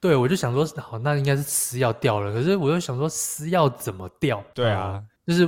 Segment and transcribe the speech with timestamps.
[0.00, 2.32] 对，我就想说，好，那应该是私钥掉了。
[2.32, 4.42] 可是我又想说，私钥怎么掉？
[4.54, 5.42] 对啊，嗯、就是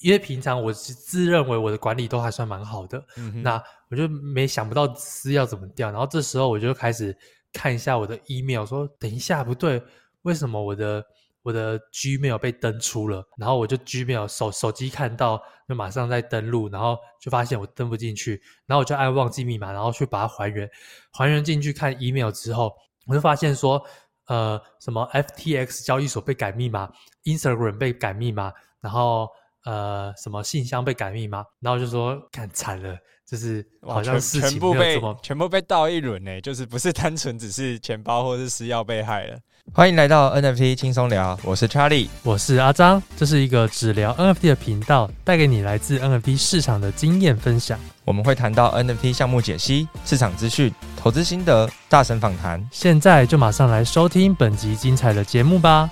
[0.00, 5.90] 因为平常我是自认为我的管理都还算蛮好的，嗯、那我就没想不到私钥怎么掉。
[5.90, 7.16] 然后这时候我就开始
[7.50, 9.82] 看一下我的 email，说等一下不对，
[10.20, 11.02] 为什么我的
[11.40, 13.26] 我的 Gmail 被登出了？
[13.38, 20.70] 然后我就 Gmail 手手机看到，就马上在登录，然后就发现我登不进去，然后我就按忘记密码，然后去把它还原，
[21.10, 22.70] 还原进去看 email 之后。
[23.06, 23.84] 我就发现说，
[24.26, 26.90] 呃，什么 FTX 交易所被改密码
[27.24, 29.28] ，Instagram 被改密码，然后
[29.64, 39.38] 呃，什么信箱被改密码，然后就说，看惨了，就是好像事情没有这么全部被全部被盗一轮呢，就是不是单纯只是钱包或是私钥被害了。
[39.72, 47.80] 欢迎来到 NFT 轻松聊，我是 Charlie，我是阿张，这是一个只聊 NFT 的频道，带给你来自 NFT 市场的经验分享。
[48.04, 52.62] 我们会谈到 NFT 项目解析、市场资讯、投资心得、大神访谈。
[52.70, 55.90] 现在就马上来收听本集精彩的节目吧！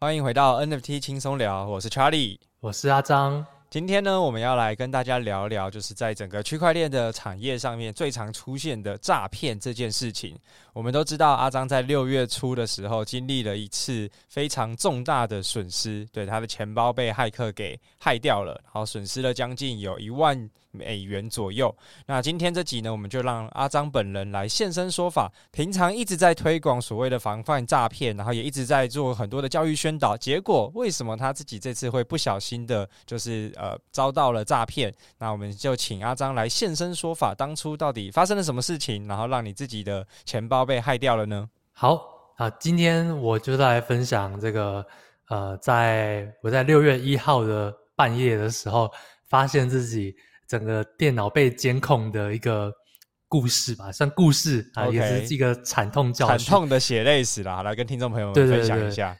[0.00, 3.46] 欢迎回到 NFT 轻松聊，我是 Charlie，我是阿璋。
[3.68, 10.38] 今天呢，我们要来跟大家聊聊，就是在整个区块链的产业上面最常出现的诈骗这件事情。
[10.72, 21.74] 我们都知道，阿张在六月初的时候经历了一次非常重大的损失，对，他的钱包被骇客给害掉了，然后损失了将近有一万美元左右。
[22.06, 25.32] 那今天这集呢，我们就让阿张本人来现身说法。
[25.50, 30.16] 平常一直在推广所谓的防范诈骗，然后也一直在做很多的教育宣导。
[30.16, 34.92] 结果为什么他自己这次会不小心的，就是呃遭到了诈骗？
[35.18, 41.48] 那我们就请阿张来现身说法，当初到底发生了什么事情，然后让你自己的钱包被害掉了呢？
[41.72, 42.00] 好
[42.36, 44.84] 啊，今天我就来分享这个
[45.28, 48.90] 呃，在我在六月一号的半夜的时候，
[49.28, 50.14] 发现自己。
[50.46, 52.72] 整个电脑被监控的一个
[53.28, 54.92] 故事吧，算故事啊，Okay.
[54.92, 59.16] 也是一个惨痛教训，惨痛的血泪史啦，来跟听众朋友们分享一下。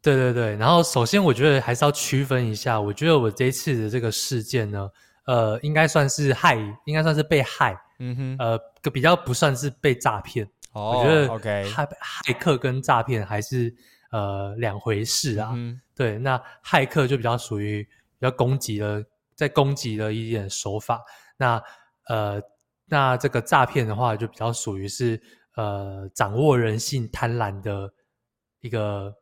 [0.00, 4.88] 对对对，然后首先我觉得还是要区分一下，我觉得我这一次的这个事件呢，
[5.26, 6.56] 呃，应该算是害，
[6.86, 8.58] 应该算是被害，嗯哼，呃，
[8.90, 10.44] 比较不算是被诈骗。
[10.72, 13.72] 哦，我觉得，OK，骇骇客跟诈骗还是
[14.10, 15.52] 呃两回事啊。
[15.54, 17.84] 嗯，对，那骇客就比较属于
[18.18, 19.04] 比较攻击的。
[19.42, 21.02] 在攻击的一点手法，
[21.36, 21.60] 那
[22.06, 22.40] 呃，
[22.86, 25.20] 那这个诈骗的话，就比较属于是
[25.56, 27.92] 呃掌握人性贪婪的
[28.60, 29.12] 一个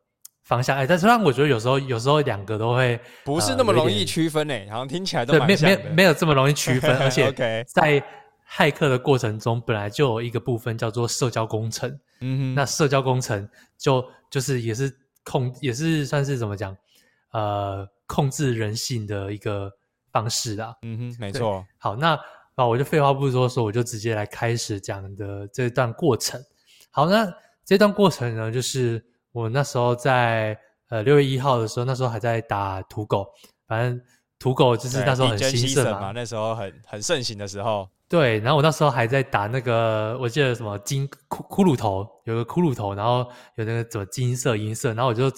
[0.43, 0.77] 方向。
[0.77, 7.33] 哎，但是让我觉得有时候有时候两个都会不是那么容易区分诶，好像听起来都对没没没有这么容易区分， 而且
[7.65, 7.99] 在
[8.47, 11.89] 骇客的过程中，本来就有一个部分叫做社交工程。
[12.19, 14.93] 嗯哼，那社交工程就就是也是
[15.23, 16.77] 控也是算是怎么讲
[17.31, 19.71] 呃控制人性的一个。
[20.11, 21.65] 方式啦，嗯哼，没错。
[21.77, 22.19] 好，那
[22.55, 26.39] 啊，我就废话不多说，我就直接来开始讲的这段过程。
[26.89, 27.27] 好，那
[27.65, 30.57] 这段过程呢，就是我那时候在
[30.89, 33.25] 呃六月一号的时候，那时候还在打土狗，
[33.67, 34.01] 反正
[34.37, 37.87] 土狗就是那时候很兴盛嘛，那时候很很盛行的时候。
[38.09, 43.19] 对，然后我那时候还在打那个，我记得什么金骷骷髅头，有个骷髅头，然后
[43.55, 45.31] 有那个什么金色银色，然后我就。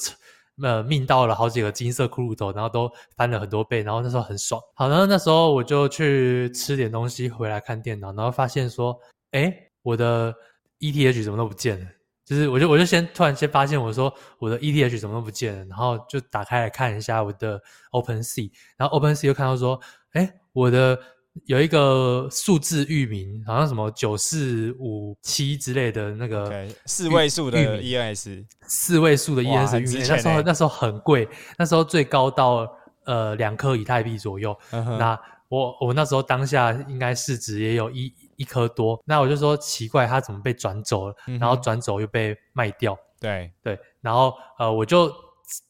[0.62, 4.62] 呃，命到了好几个金色骷髅头，然后都翻了很多倍，然后那时候很爽。
[4.76, 8.96] 好，然后那时候我就去吃点东西，回来看电脑，然后发现说，
[9.32, 10.34] 诶，我的
[10.80, 11.86] ETH 怎么都不见了？
[12.26, 17.62] 就是我就我就先突然间发现，我说我的 ETH 怎么都不见了，然后就打开来看一下我的
[17.92, 19.80] OpenSea，然后 OpenSea 又看到说，
[20.14, 21.00] 诶，我的。
[21.46, 31.28] 有一个数字域名，好像什么九四五七之类的那个四位数的 ENS，四位数的 ENS 域名，那时候那时候很贵，
[31.58, 32.72] 那时候最高到
[33.06, 34.56] 呃两颗以太币左右。
[34.72, 41.16] 那我我那时候当下应该市值也有一一颗多，那我就说奇怪，它怎么被转走了？
[41.28, 42.96] 嗯、然后转走又被卖掉。
[43.20, 45.10] 对对，然后呃我就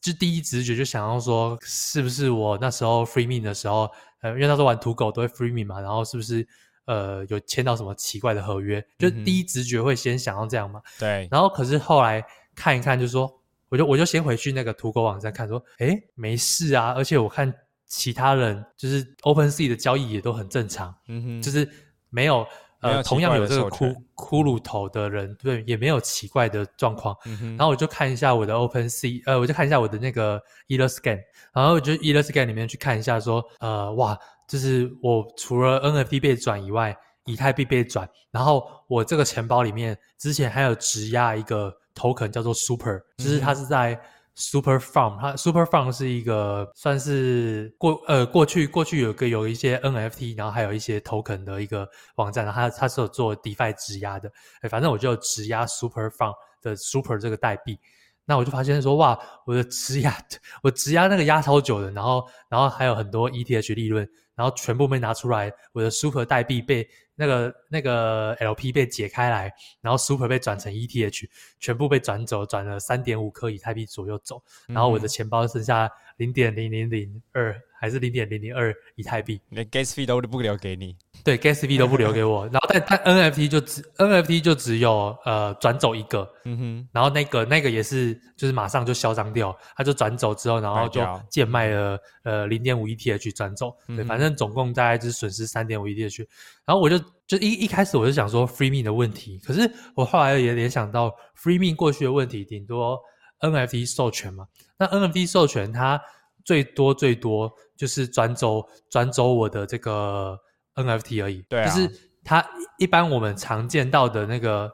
[0.01, 3.89] 就第一直觉就想要说，是不是我那时候 free mint 的时候。
[4.23, 6.47] 呃，因为那时候玩土狗都会 free mint 嘛，然后是不是
[6.85, 8.83] 呃有签到什么奇怪的合约？
[8.97, 10.81] 就第一直觉会先想到这样嘛。
[10.97, 11.27] 对。
[11.29, 12.25] 然后可是后来
[12.55, 13.31] 看一看，就说
[13.69, 17.53] 我就我就先回去那个土狗网站看，说诶没事啊，而且我看
[17.85, 21.69] 其他人就是 OpenSea 的交易也都很正常，嗯哼，就是
[22.09, 22.47] 没有
[22.83, 27.15] 呃同样有这个骷骷髅头的人，对，也没有奇怪的状况。
[27.25, 27.49] 嗯哼。
[27.57, 31.19] 然后我就看一下我的 OpenSea，呃，我就看一下我的那个 Etherscan。
[31.53, 36.95] 然后我就 Etherscan 里面去看一下，说，呃，哇，就是我除了 NFT 被转以外，
[37.25, 43.99] 以太币被转，然后我这个钱包里面之前还有质押一个 token 叫做 Super，就是它是在
[44.35, 54.31] Super Farm，它 Super Farm 是一个算是过呃过去过去有个有一些 NFT，然后还有一些 token 的一个网站，然后它它是有做 DeFi 质押的，
[54.61, 57.77] 哎，反正我就质押 Super Farm 的 Super 这个代币，
[58.25, 60.17] 那我就发现说哇，我的质押
[60.63, 66.87] 我质押那个压超久的，然后然后还有很多 ETH 利润，然后全部被拿出来，我的 Super 代币被。
[67.15, 75.87] 那个那个 LP 被解开来，然后 Super 被转成 ETH，全部被转走，转了三点五颗以太币左右走，然后我的钱包剩下
[76.17, 80.95] 零点零零零二，还是零点零零二以太币，连 Gas fee 都不留给你。
[81.21, 96.25] 对，gas fee 都不留给我， 然后但但 NFT 就只 NFT 就只有呃转走一个，嗯哼，然后那个那个也是就是马上就销赃掉，他就转走之后，然后就贱卖了呃零点五 ETH 转走，对，嗯、反正总共大概就是损失三点五 ETH，
[96.65, 96.97] 然后我就
[97.27, 102.97] 就一一开始我就想说 free me 的问题，可是我后来也联想到 free me 过去的问题，顶多
[103.41, 104.45] NFT 授权嘛，
[104.77, 106.01] 那 NFT 授权它
[106.43, 110.39] 最多最多就是转走转走我的这个。
[110.75, 111.87] NFT 而已，对啊，就是
[112.23, 112.43] 它
[112.79, 114.71] 一般我们常见到的那个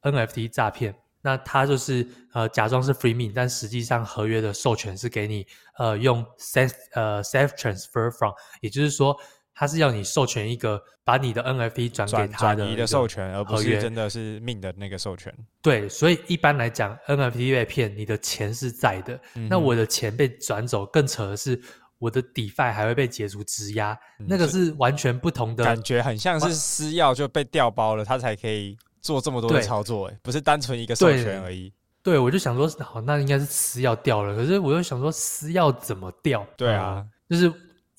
[0.00, 5.46] NFT 诈骗，那它就是呃假装是 free me，但实际上合约的授权是给你
[5.76, 8.32] 呃用 safe 呃 safe transfer from，
[8.62, 9.14] 也就是说
[9.54, 15.32] 它是要你授权一个把你的 NFT 转给他的转移的授权，而不是真的是命的那个授权。
[15.60, 21.60] 对，所以一般来讲 NFT 被骗，你的钱是在的，嗯、那我的钱被转走，更扯的是。
[21.98, 31.72] 我的 DeFi 还会被解除质押，嗯、那个是完全不同的感觉，很像是私钥就被调包了，他才可以做这么多的操作，对不是单纯一个授权而已。
[32.02, 36.44] 对，我就想说，好，那应该是私钥掉了，可是我又想说，私钥怎么掉？
[36.56, 37.48] 对啊，就是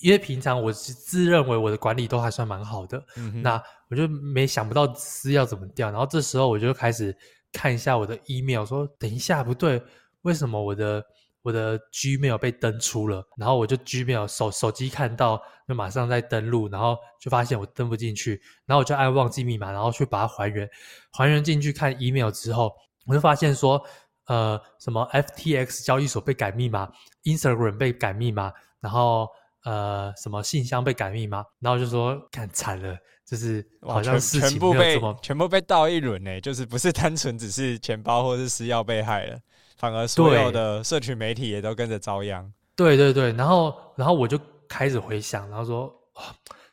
[0.04, 7.16] 因为平常我是自认为我的管理都还算蛮好的，嗯、那我就没想不到私钥怎么掉，然后这时候我就开始
[7.52, 9.82] 看一下我的 email，说等一下不对，
[10.22, 11.04] 为什么我的？
[11.44, 20.70] 我的 Gmail 被登出了，然后我就 Gmail 手手机看到，就马上在登录，然后就发现我登不进去，然后我就按忘记密码，然后去把它还原，
[21.12, 22.72] 还原进去看 email 之后，
[23.06, 23.84] 我就发现说，
[24.28, 26.90] 呃，什么 FTX 交易所被改密码
[27.26, 28.50] ，Instagram 被改密码，
[28.80, 29.28] 然后
[29.64, 39.40] 呃，什么信箱被改密码，然后就说，看惨了，就是好像事情没有这么全部被全部被盗一轮呢，就是不是单纯只是钱包或是私钥被害了。
[39.78, 42.50] 反而所有的社群媒体也都跟着遭殃。
[42.76, 46.22] 对对对，然后然后我就开始回想，然后说，哦，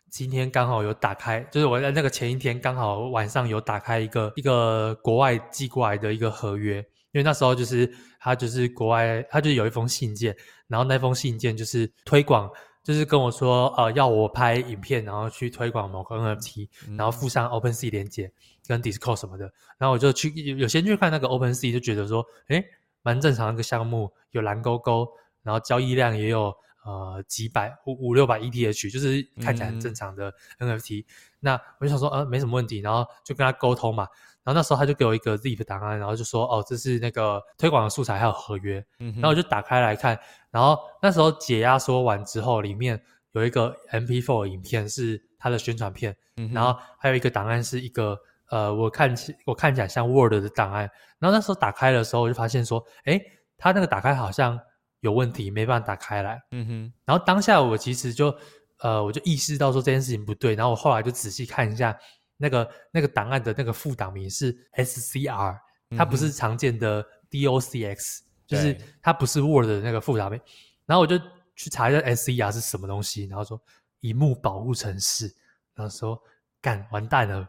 [0.08, 6.76] 今天刚好有打开，就是我在那个前一天刚好晚上有打开一个一个国外寄过来的一个合约，
[7.12, 10.36] 因为那时候就是他就是国外，他就有一封信件，
[10.68, 12.48] 然后那封信件就是推广，
[12.82, 18.32] 就是跟我说，呃，要我拍影片，然后去推广某个 NFT，然后附上 OpenSea 连接
[18.66, 19.44] 跟 Discord 什么的，
[19.78, 22.64] 然后我就去有先去看那个 OpenSea，就觉得说，诶
[23.02, 25.08] 蛮正常的一个项目，有蓝勾勾，
[25.42, 26.54] 然后交易量也有
[26.84, 31.02] 呃几百五五六百 ETH，就是看起来很正常的 NFT。
[31.02, 31.04] 嗯、
[31.40, 34.06] 那我就想说，呃，没什么问题，然后就跟他沟通嘛。
[34.50, 38.84] 然后那时候他就给我一个 zip 档案，然后就说，哦，这是那个推广的素材还有合约。
[38.98, 40.18] 嗯、然后我就打开来看，
[40.50, 43.00] 然后那时候解压缩完之后，里面
[43.32, 48.18] 有一个 MP4 影片是他的宣传片，嗯、然后还有一个档案是一个。
[48.50, 53.16] 呃，我看起我看起来像 Word 的档案，然后那时候打开的时候，我就发现说，哎，
[53.56, 54.58] 它那个打开好像
[55.02, 56.36] 有问题，没办法打开来。
[56.50, 56.92] 嗯哼。
[57.04, 58.34] 然后当下我其实就，
[58.80, 61.96] 呃，我就意识到说这件事情不对，然后我后来就仔细看一下
[62.40, 65.58] 那个那个档案的那个副档名是 SCR，
[65.96, 70.40] 它不是常见的 DOCX，嗯，就是它不是 Word 的那个副档名。
[70.86, 71.18] 然后我就
[71.54, 73.60] 去查一下 SCR 是什么东西，然后说
[74.00, 75.26] 萤幕保护程式，
[75.74, 76.18] 然后说
[76.62, 77.46] 干完蛋了。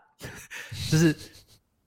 [0.89, 1.15] 就是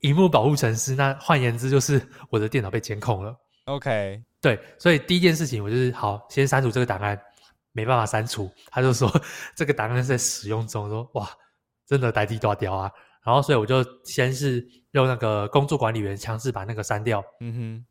[0.01, 3.39] 荧幕保护程式，那换言之就是我的电脑被监控了。
[3.67, 7.19] OK，对，所以第一件事情我就是好，先删除这个档案，
[7.73, 8.51] 没办法删除。
[8.67, 9.09] 他就说
[9.55, 11.31] 这个档案是在使用中，说哇，
[11.87, 12.91] 真的呆地大雕啊。
[13.23, 17.25] 然后所以我就先是用那个工作管理员强制把那个删掉。
[17.41, 17.87] 嗯哼，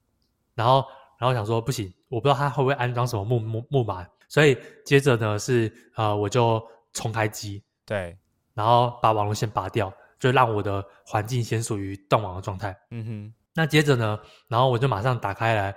[0.56, 0.86] 然后
[1.20, 6.62] 然后想说不行，我不知道他会不会安装什么木木木马，所以接着呢是呃我就
[6.94, 8.18] 重开机，对，
[8.54, 9.94] 然后把网络线拔掉。
[10.20, 12.74] 就让我的环境先属于断网的状态。
[12.92, 13.34] 嗯哼。
[13.54, 15.76] 那接着呢，然后我就马上打开来，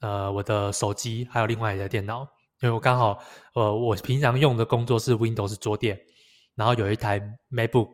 [0.00, 2.22] 呃，我的手机还有另外一台电脑，
[2.62, 3.16] 因为我刚好，
[3.54, 5.96] 呃，我平常用的工作是 Windows 桌垫，
[6.56, 7.20] 然后有一台
[7.52, 7.88] MacBook，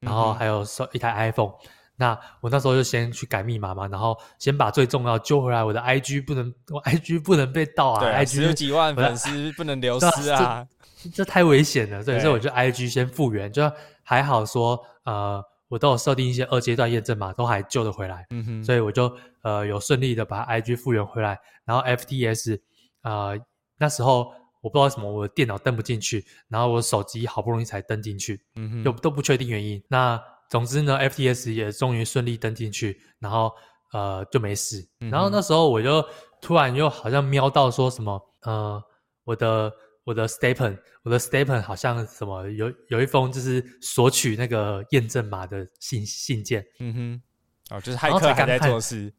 [0.00, 1.50] 然后还有手一台 iPhone。
[1.50, 1.70] 嗯。
[2.00, 5.64] 那我那时候就先去改密码嘛，然后先把最重要揪回来。
[5.64, 8.00] 我的 IG 不能，我 IG 不能被盗啊。
[8.00, 10.64] 对，IG 十几万粉丝不能流 失啊。
[11.02, 13.68] 这，这太危险了，对，所以我就 IG 先复原，就
[14.04, 14.78] 还好说。
[15.06, 18.24] 呃，我都有设定一些二阶段验证码，都还救得回来。
[18.30, 19.12] 嗯哼，所以我就
[19.42, 21.36] 呃有顺利的把 IG 复原回来。
[21.64, 22.60] 然后 FTS
[23.02, 23.36] 呃
[23.76, 29.82] 那时候我不知道为什么我的电脑登不进去，然后我手机好不容易才登进去，嗯哼，就都不确定原因。
[29.88, 33.52] 那总之呢，FTS 也终于顺利登进去，然后
[33.92, 34.88] 呃就没事。
[35.00, 36.04] 嗯、然后那时候我就
[36.40, 38.82] 突然又好像瞄到说什么呃
[39.24, 39.72] 我的。
[40.04, 47.20] 我的 stepen，我的 stepen 好像什么有有一封就是索取那个验证码的信信件，嗯
[47.68, 49.12] 哼，哦，就是骇客还在做事，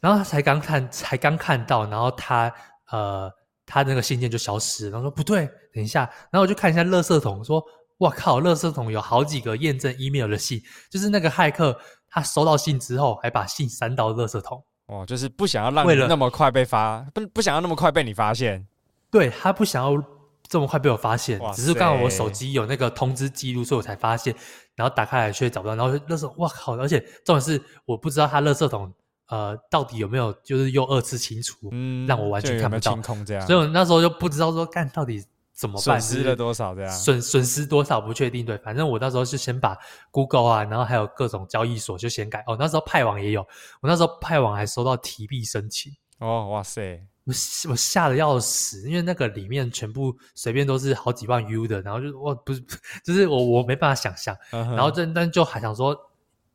[0.00, 2.52] 然后他才刚看，才刚看到，然后他
[2.90, 3.32] 呃，
[3.68, 7.62] 他那个信件就消失了，然后说不对，等一下，然后我就看一下垃圾桶，说
[7.98, 10.60] 哇靠，垃圾桶有好几个验证 email 的信，
[10.90, 18.66] 就是那个骇客他收到信之后，还把信删到垃圾桶，哦，就是不想要让你那么快被发，不不想要那么快被你发现。
[19.10, 20.02] 对，他不想要
[20.48, 24.34] 这么快被我发现，只是刚好我手机有那个通知记录，所以我才发现。
[24.76, 26.76] 然后打开来却找不到，然后垃圾桶，哇靠！
[26.76, 28.94] 而且重点是我不知道他垃圾桶
[29.28, 32.92] 呃到底有没有就是又二次清除，嗯，让我完全看不到。
[32.92, 38.44] 清空这样，所以我那时候就不知道说干到底怎么办，损失了多少这样，损损失多少不确定。
[38.46, 39.76] 对，反正我那时候是先把
[40.10, 42.42] Google 啊，然后还有各种交易所就先改。
[42.46, 43.40] 哦，那时候派网也有，
[43.80, 45.92] 我那时候派网还收到提币申请。
[46.18, 47.00] 哦，哇塞！
[47.24, 47.32] 我
[47.70, 52.64] 我吓得要死，因为那个里面全部随便都是好几万 U 的，然后就哇不是，
[53.04, 55.94] 就是我我没办法想象，嗯、然后这但就还想说，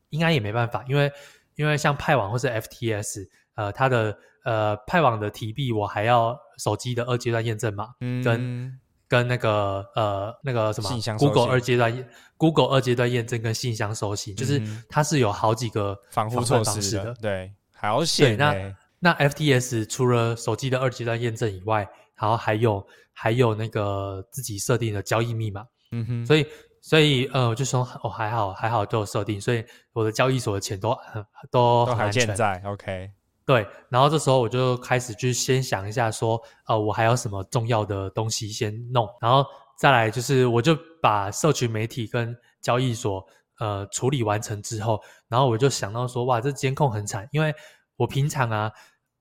[0.09, 1.11] 应该也没办法，因为
[1.55, 12.05] 因为像派网或是 FTS，呃，它的呃派网的提币我还要手机的二阶段验证码，嗯、跟跟那个呃那个什么 Google 二阶段
[12.37, 18.75] Google 二阶段验证跟信箱收信，就是它是有好几个防护措施的，对，好险那。
[19.05, 26.47] 那 FTS 除了手机的二阶段验证以外，然后还有还有那个自己设定的交易密码，嗯哼，所以
[26.83, 29.63] 所以呃，我就说哦还好还好都有设定，所以
[29.93, 33.09] 我的交易所的钱都很都很健在，OK，
[33.45, 39.45] 对，然后这时候我就开始去先想一下说，呃，我还有什么重要的东西先弄，然后
[39.79, 43.25] 再来就是我就把社群媒体跟交易所
[43.59, 47.55] 呃处理完成之后，然后我就想到说，哇，这监控很惨，因为
[47.95, 48.71] 我平常啊。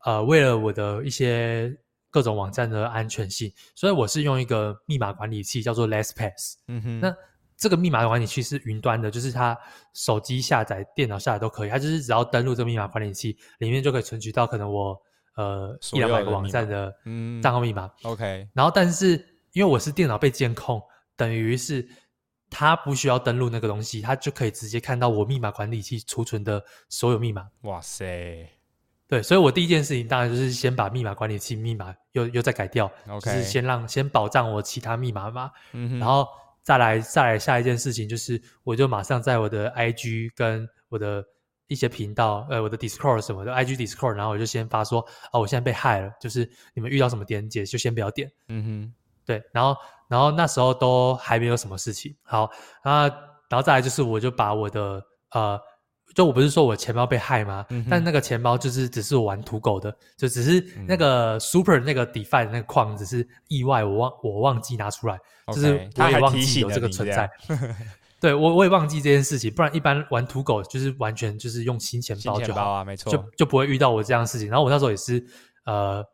[0.04, 1.72] 呃，为了我的一些
[2.10, 6.54] 各种网站的安全性，所以我是用一个密码管理器叫做 LastPass。
[6.66, 7.14] 嗯哼，那
[7.62, 9.56] 这个密码管理器是云端的，就是它
[9.94, 11.70] 手机下载、电脑下载都可以。
[11.70, 15.00] 它就是只要登录这个密码管理器，里面就可以存取到可能我
[15.36, 16.92] 呃一两百个网站的
[17.40, 17.88] 账号密码。
[18.02, 18.48] 嗯，OK。
[18.52, 19.10] 然后，但是
[19.52, 20.82] 因为我是电脑被监控，
[21.16, 21.88] 等于是
[22.50, 27.48] 它不需要登录那个东西，它就可以直接看到我密码管理器储存的所有密码。
[27.60, 28.50] 哇塞！
[29.06, 32.90] 对，所以我第一件事情当然就是先把密码管理器密码又又再改掉
[33.22, 36.26] 是先让先保障我其他密码嘛，嗯哼，然后
[36.62, 41.24] 再来再来下一件事情就是，我就马上在我的 IG 跟我的
[41.66, 45.00] 一些频道，呃，我的 Discord 什么的 IG Discord，然后我就先发说，
[45.32, 49.76] 哦，我现在被害了，就是你们遇到什么点解就先不要点，嗯哼，对，然后
[50.08, 52.50] 然后那时候都还没有什么事情，好，
[52.84, 53.08] 那
[53.48, 55.60] 然后再来就是我就把我的呃。
[56.14, 57.64] 就我不是说我钱包被害吗？
[57.70, 67.30] 嗯、但那个钱包就是只是我玩土狗的，就只是那个 Super 那个 DeFi 那个矿只是意外，我忘我忘记拿出来，okay, 就是他也忘记有这个存在。
[68.20, 74.48] 对，我我也忘记这件事情，不然一般玩土狗就是完全就是用新钱包就好啊，没错，就就不会遇到我这样的事情。
[74.48, 75.20] 然后我那时候也是
[75.64, 76.04] 呃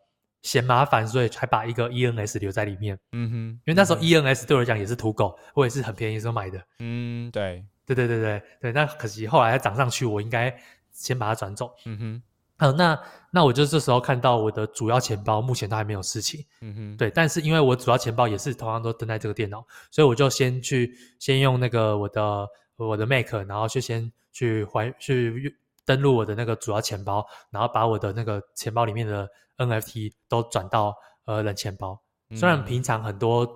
[0.41, 2.99] 嫌麻烦，所以才把一个 ENS 留在里面。
[3.13, 6.59] 嗯哼，因为那时候 ENS 对我来讲也是土狗，我也是很便宜的时候买的。
[6.79, 7.63] 嗯，对。
[7.89, 10.55] 对对对对对，那可惜后来它涨上去，我应该
[10.93, 11.75] 先把它转走。
[11.87, 12.23] 嗯哼，
[12.59, 16.45] 好，那那我就这时候看到我的主要钱包目前都还没有事情。
[16.61, 29.27] 嗯哼，对，但是因为我主要钱包也是同样都登在这个电脑，所以我就先去先用那个我的我的 Mac，然后去先去还去登录我的那个主要钱包，然后把我的那个钱包里面的
[29.57, 31.99] NFT 都转到呃冷钱包。
[32.29, 33.47] 嗯、虽然平常很多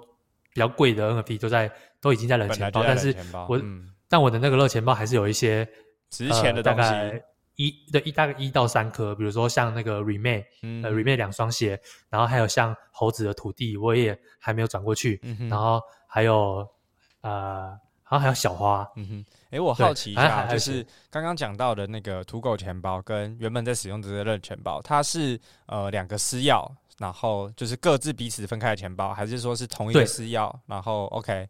[0.55, 1.71] 比较贵的 NFT 都在
[2.01, 3.15] 都已经在冷钱包，但是
[3.47, 3.59] 我。
[3.59, 5.67] 嗯但我的那个热钱包还是有一些
[6.11, 7.25] 值钱的东西，呃、大概
[7.57, 16.69] 一对一大概一到三颗，比如说像那个 Remake，嗯、呃 Remake 两双鞋，然后还有像猴子的土地，我也还没有转过去，嗯、然后还有
[17.23, 17.71] 呃，
[18.03, 31.49] 好像还有小花，嗯哼，哎，我好奇一下，就是刚刚讲到的那个土狗钱包跟原本在使用的这个热钱包，它是呃两个私钥，然后就是各自彼此分开的钱包，还是说是同一个私钥，然后 OK？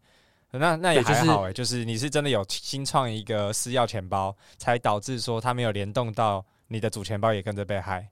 [0.59, 8.09] 那那也还好诶，就是你是真的有新创一个私钥钱包，才导致说它没有联动到你的主钱包，也跟着被害。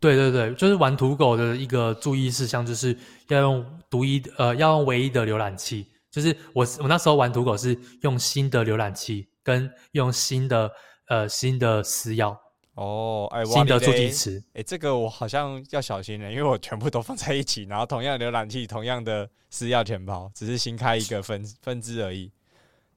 [0.00, 2.96] 对对对，就是玩土狗的一个注意事项，就是
[3.28, 5.86] 要用独一呃，要用唯一的浏览器。
[6.10, 10.70] 就是我我那时候玩土狗是用新的浏览器跟用新的
[11.08, 12.36] 呃新的私钥。
[12.78, 22.30] 哦，哎，新的助记词，哎，这个我好像要小心了，因为我全部都放在一起，然后同样的浏览器，同样的私钥钱包，只是新开一个分分支而已。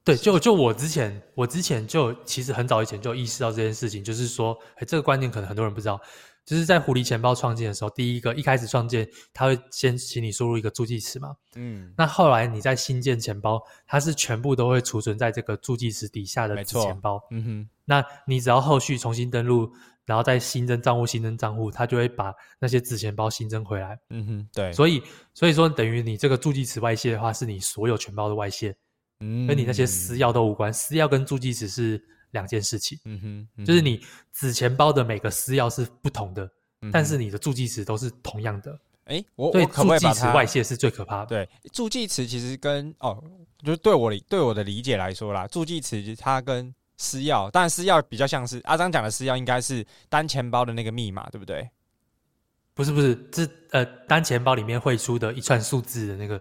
[0.04, 6.00] 对，就就我之前，我之前就其实很早以前就意识到这件事情，就是说，哎，这个观念可能很多人不知道，
[6.44, 17.68] 就是在狐狸钱包创建的时候，第一个一开始创建，它会先请你输入一个助记词嘛，嗯，那后来你在新建钱包，它是全部都会储存在这个助记词底下的子钱包，嗯哼。
[17.84, 19.70] 那你只要后续重新登录，
[20.06, 23.98] 然后再新增账户、新增账户，它就会把那些子钱包新增回来。
[24.10, 24.72] 嗯哼，对。
[24.72, 25.02] 所以，
[25.34, 28.74] 所以说等于你这个助记词外泄的话，是你所有钱包的外泄，
[29.20, 30.72] 嗯，跟你那些私钥都无关。
[30.72, 32.98] 私钥跟助记词是两件事情。
[33.06, 36.46] 嗯哼，嗯哼，就是你纸钱包的每个私钥是不同的，
[36.82, 38.78] 嗯、但是你的助记词都是同样的。
[39.04, 41.26] 哎，我对助记词外泄是最可怕的。
[41.26, 43.22] 对，助记词其实跟哦，
[43.64, 51.68] 就是对我对我的理解来说啦，助记词它跟私钥，当然私钥比较像是阿张讲的私钥，应该是单钱包的那个密码，对不对？
[52.74, 56.40] 不是不是，是呃单钱包里面会出的一串数字的那个。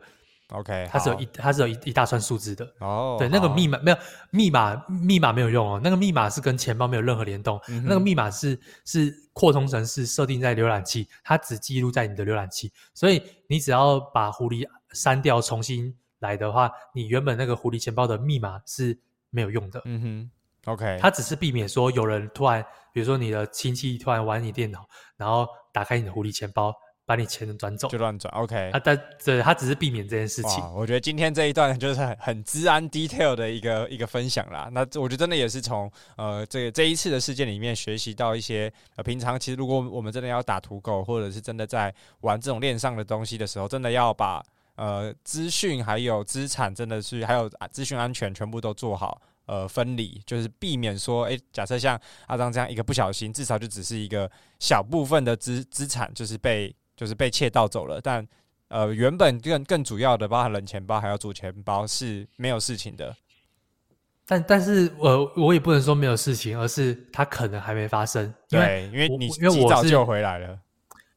[0.51, 2.65] OK，它是有一它是有一一大串数字的。
[2.79, 3.97] 哦，对，那个密码没有
[4.31, 5.81] 密码，密码没有用哦。
[5.83, 7.59] 那个密码是跟钱包没有任何联动。
[7.69, 12.71] 嗯、那个密码是是扩充程式设定在浏览器，它只记录在你的浏览器。
[12.93, 19.81] 所以你只要把狐狸删掉，重新来的话，你原本那个狐狸钱包的密码是没有用的。
[19.85, 20.31] 嗯哼。
[20.65, 26.71] OK，它只是避免说有人突然，比如说你的亲戚突然玩你电脑，然后打开你的狐狸钱包，
[27.11, 28.33] 把你钱转走，就乱转。
[28.33, 30.63] OK，啊，但对，他只是避免这件事情。
[30.73, 34.69] 我觉得今天这一段就是很很治安 detail 的一个一个分享啦。
[34.71, 44.41] 那我觉得真的也是从呃这个这一次的事件里面学习到一些呃平常其实如果我们真的要打土狗，或者是真的在玩这种链上的东西的时候，真的要把
[44.75, 49.21] 呃资讯还有资产真的是还有资讯安全全部都做好。
[49.47, 57.99] 呃，分离就是避免说，哎，假设像阿张这样一个不小心，至少就只是一个小部分的资资产，就是被就是被窃盗走了。
[57.99, 58.25] 但
[58.67, 63.15] 呃，原本更更主要的，包含冷钱包还有主钱包是没有事情的。
[64.27, 68.31] 但但是，呃，我也不能说没有事情，而是它可能还没发生。
[68.47, 70.59] 对，因为你因为我早就回来了，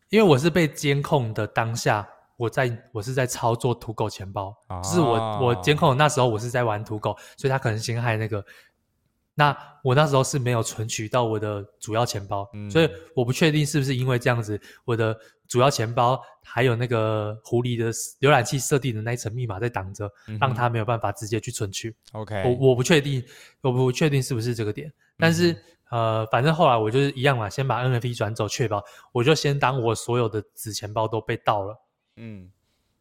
[0.08, 2.08] 因为我是被监控的当下。
[2.36, 8.44] 我在我是在操作土狗钱包，是我我监控的那时候我是在玩土狗，所以他可能先害那个。
[9.34, 15.16] 那我那时候是没有存取到我的主要钱包，嗯、所以我不确定是不是因为这样子，我的
[15.48, 21.94] 主要钱包还有那个狐狸的浏览器设定的那一层密码在挡着，嗯、让它没有办法直接去存取。
[22.12, 23.22] OK，我我不确定，
[23.60, 25.52] 我不确定是不是这个点，但是、
[25.90, 31.76] 嗯、呃，反正后来我就是一样嘛，先把 NFT 转走，确保我就先当我所有的纸钱包都被盗了。
[32.16, 32.48] 嗯，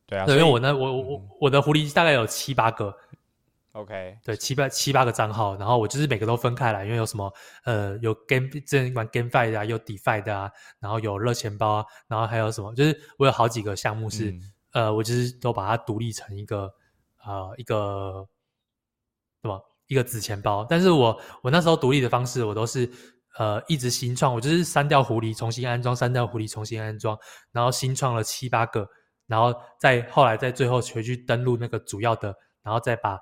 [0.07, 2.93] 对啊，对，因为我那我我、嗯、我的狐狸大概有七八个
[3.73, 7.31] ，OK，对，七八七八个账号，然后我就是每个都分开来，因为有什么
[7.65, 14.41] 呃有 Game 之前玩 GameFi 的啊，有 DeFi 的啊，然后有热钱包啊，然后还有什么，就是我有好几个项目是、嗯、
[14.73, 16.71] 呃，我就是都把它独立成一个
[17.25, 18.27] 呃一个
[19.41, 22.89] 什么一个子钱包，但是我我那时候独立的方式，我都是。
[23.39, 27.17] 呃，一直新创，我就是删掉狐狸，重新安装，删掉狐狸，重新安装，
[27.51, 28.87] 然后新创了七八个，
[29.25, 32.31] 然后再后来再最后回去登录那个主要的，
[32.63, 33.19] 然后再把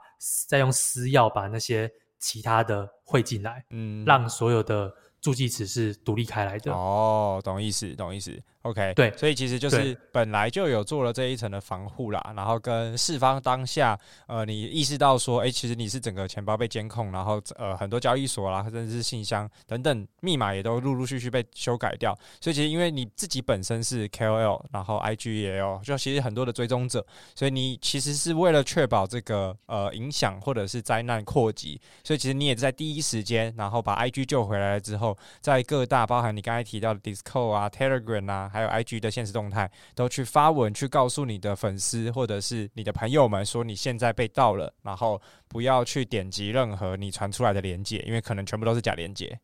[0.47, 6.71] 再用私钥把那些其他的汇进来，嗯，让所有的助记词是独立开来的。
[6.71, 8.41] 哦，懂意思，懂意思。
[8.63, 13.97] OK，对，所以其实就是本来就有做了这一层的防护啦，然后跟事发当下，
[14.28, 22.15] 呃，你意识到说，诶，其实你是整个钱包被监控，然后呃，很多交易所啦，甚至是信箱等等，密码也都陆陆续续被修改掉。
[22.39, 38.51] 所以其实因为你自己本身是 KOL，然后 IG 也有，就其实很多的追踪者，所以你其实是为了确保这个呃影响或者是灾难扩及，所以其实你也在第一时间，然后把 IG 救回来了之后，在各大包含你刚才提到的 Discord 啊、Telegram 啊。
[38.52, 49.40] 还有 IG 的现实动态，都去发文去告诉你的粉丝或者是你的朋友们说你现在被盗了，然后不要去点击任何你传出来的链接，因为可能全部都是假链接。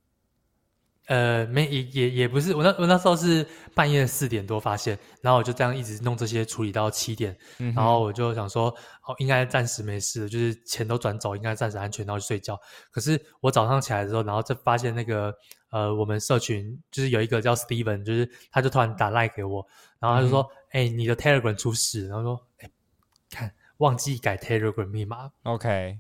[1.08, 8.68] 呃，没也也也不是，我那我那时候是半夜四点多发现，然后我就这样一直弄这些处理到七点，嗯、然后我就想说，
[9.06, 12.60] 哦，应该暂时没事，就是钱都转走，应该暂时安全，然后去睡觉。
[12.92, 15.34] 可是我早上起来的时候，然后就发现那个
[15.72, 19.66] 呃，我们社群就是有一个叫 Steven，就是他就突然打 like 给我，
[20.00, 22.70] 然后他就说，哎、你的 Telegram 出事，然后说，哎，
[23.30, 26.00] 看忘记改 Telegram 密码，OK，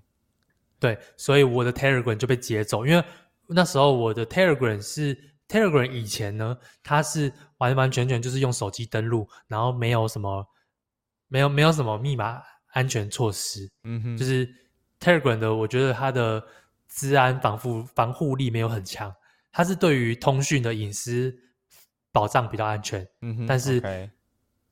[0.82, 3.02] 对，所以我的 Telegram 就被劫走，因为。
[3.48, 10.46] 那时候我的 Telegram 是 Telegram，以前呢，它是完完全全就是用手机登录，然后没有什么，
[11.28, 12.42] 没有没有什么密码
[12.74, 13.70] 安全措施。
[13.84, 14.48] 嗯哼，就是
[15.00, 16.44] Telegram 的，我觉得它的
[16.90, 19.14] 治安防护防护力没有很强，
[19.52, 21.34] 它是对于通讯的隐私
[22.12, 23.82] 保障比较安全，嗯哼，但是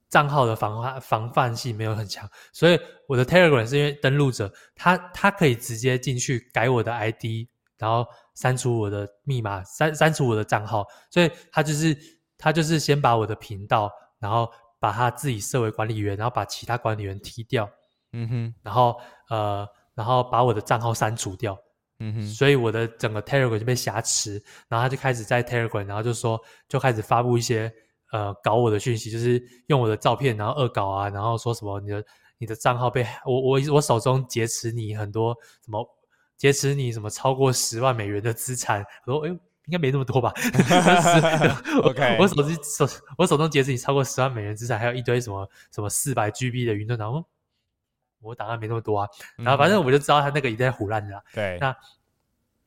[0.09, 11.97] 账号的防范防范性没有很强，所以我的 Telegram 是因为登录者他他可以直接进去改我的 ID，然后删除我的密码，删删除我的账号，所以他就是
[12.37, 17.69] 他就是先把我的频道，然后把他自己设为管理员，然后把其他管理员踢掉，
[18.13, 18.95] 嗯哼，然后
[19.29, 21.57] 呃，然后把我的账号删除掉，
[21.99, 27.71] 嗯哼，所以我的整个 Telegram 就被挟持，然后他就开始在 Telegram，然后就说就开始发布一些
[28.11, 32.05] 呃搞我的讯息，就是用我的照片，然后恶搞啊，然后说什么你的
[32.37, 35.85] 你的账号被我我我手中劫持你很多什么。
[36.37, 38.85] 劫持你什么超过十万美元的资产？
[39.05, 40.33] 我说，哎，应该没那么多吧？
[41.83, 47.25] OK， 我手机手我手中劫持你超过十万美元资产，还有一堆什么什么四百 GB 的云端，然后
[48.21, 49.07] 我档案没那么多啊。
[49.37, 51.23] 然后反正我就知道他那个一定在胡烂的啦。
[51.33, 51.75] 对、嗯，那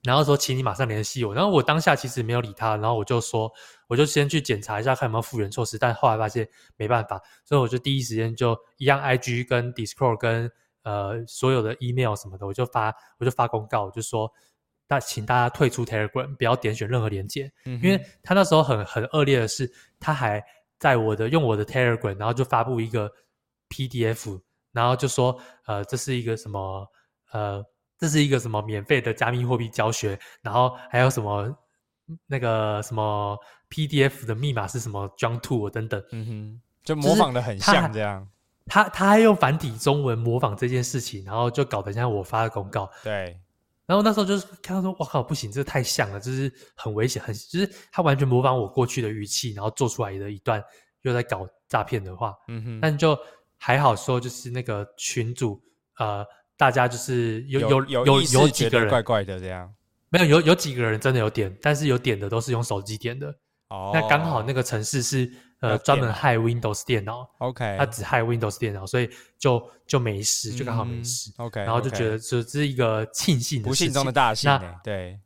[0.05, 1.35] 然后说，请你马上联系我。
[1.35, 3.53] 然后我当下其实没有理他，然后我就说，
[3.87, 5.77] 我就先去检查一下看有没有复原措施。
[5.77, 10.51] 但后来发现没办法，所以我就第一时间就一样，IG 跟 Discord 跟。
[10.89, 14.33] 呃，所有的 email 什么的，我就发，我就发公告，我就说，
[14.87, 19.71] 大请大家退出 Telegram，不要点选任何连接，嗯、因为他那时候很很恶劣的是，
[20.01, 20.43] 他还
[20.79, 23.13] 在我的用我的 Telegram，然后就发布一个
[23.69, 24.41] PDF，
[24.73, 26.91] 然后就说，呃，这是一个什么，
[27.33, 27.63] 呃，
[27.99, 31.55] 这是一个什么免费的加密货币教学，然后还有什么
[32.27, 38.27] 那个什么 PDF 的密码是什么 John Two 等等，嗯哼，就模仿的很像这样。
[38.69, 42.89] 他他还用繁体中文模仿这件事情，然后就搞得像我发的公告。
[43.03, 43.39] 对，
[43.87, 50.63] 然后那时候就是看到说，哇靠，不行，这太像了，就是很危险，很就是他完全模仿我过去的语气，然后做出来的一段
[51.03, 52.35] 又在搞诈骗的话。
[52.49, 53.19] 嗯哼，但就
[53.57, 55.61] 还好说，就是那个群主，
[55.99, 56.25] 呃，
[56.57, 59.73] 大家就是有有有有，有几个人怪怪的这样，
[60.11, 63.35] 没有有有几个人真的有点，但是有点的都是用手机点的。
[63.69, 65.31] 哦，那刚好那个城市是。
[65.61, 74.49] 呃，专门害 Windows 电脑，OK，他只害 Windows 电脑，所以就就没事，就刚好没事，OK，然后就觉得这这是一个庆幸的事情，不幸中的大幸，
[74.85, 75.19] 对，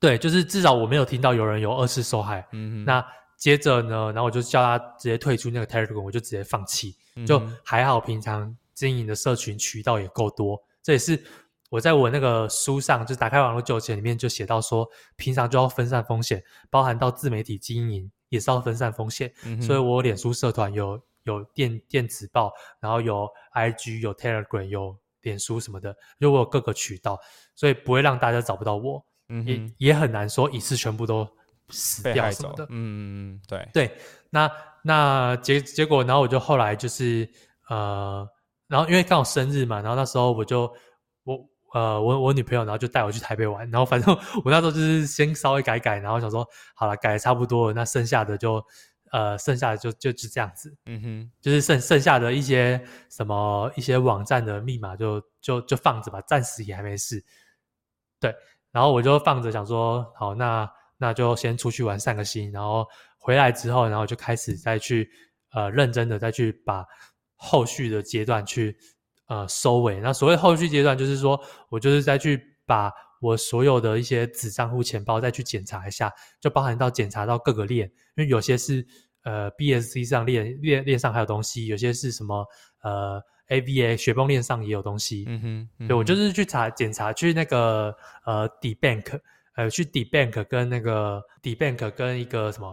[0.00, 3.04] 对，就是至少我没有听到有人有二次受害，嗯，那
[3.36, 11.22] 接着呢，然后我就叫他直接退出那个 Telegram，我就直接放弃，就还好，平常经营的社群渠道也够多，这也是
[11.70, 18.10] 我在我那个书上，就打开网络就有钱里面就写到说，平常就要分散风险，包含到自媒体经营。
[18.28, 27.18] 也是要分散风险，嗯、所以我脸书社团有有电电子报，然后有 IG 有 Telegram 有脸书什么的，就我有各个渠道，
[27.54, 31.28] 所以不会让大家找不到我，嗯、也也很难说一次全部都
[31.70, 33.00] 死掉什么的，嗯嗯
[33.34, 33.98] 嗯，对对，
[34.30, 34.50] 那
[34.82, 37.28] 那结结果，然后我就后来就是
[37.68, 38.28] 呃，
[38.66, 40.74] 然后因为刚好生日嘛，然后那时候我就我。
[41.74, 48.64] 呃，我我女朋友，然后就带我去台北玩，然后反正我那时候就是先稍微改改，然后想说好了，改的差不多了，那剩下的就
[49.12, 57.22] 呃，剩下的就就是这样子，嗯哼，就是剩剩下的一些什么一些网站的密码就就就放着吧，暂时也还没事。
[58.18, 58.34] 对，
[58.72, 62.86] 然后我就放着想说，好，那那就先出去玩散个心，然后
[63.18, 65.10] 回来之后，然后就开始再去
[65.52, 66.86] 呃认真的再去把
[67.36, 68.74] 后续的阶段去。
[69.28, 70.00] 呃，收尾。
[70.00, 77.86] 那所谓后续阶段，就是说我就是再去把我所有的一些子账户钱包再去检查一下，就包含到检查到各个链，
[78.16, 78.86] 因为有些是
[79.24, 82.46] 呃 BSC 上链链链上还有东西，有些是什么
[82.82, 85.24] 呃 AVA 雪崩链上也有东西。
[85.26, 89.20] 嗯哼，嗯哼，对，我就是去查检查，去那个呃 DeBank，
[89.56, 92.68] 呃去 DeBank 跟那个 DeBank 跟一个什么，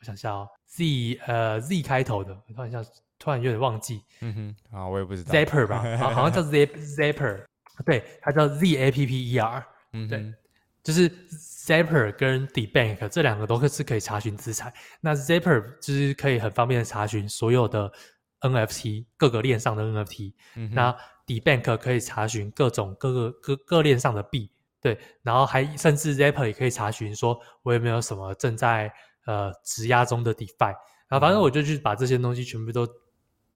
[0.00, 2.82] 我想下哦，Z 呃 Z 开头的，我看一下。
[3.20, 7.44] 突然有点忘记，嗯哼，啊，我也不知道，Zapper 吧，好， 好像叫 Zap Zapper，
[7.84, 10.34] 对，它叫 Z A P P E R，嗯哼，对，
[10.82, 14.72] 就是 Zapper 跟 DeBank 这两个都是可以查询资产。
[15.02, 17.92] 那 Zapper 就是可以很方便的查询所有的
[18.40, 28.90] NFT 各个链上的 NFT，嗯，那 DeBank 可以查询各种各个各各链上的币，对，然后还甚至 Zapper 也可以查询说我有没有什么正在
[29.26, 30.74] 呃质押中的 DeFi，
[31.06, 32.88] 然后反正我就去把这些东西全部都。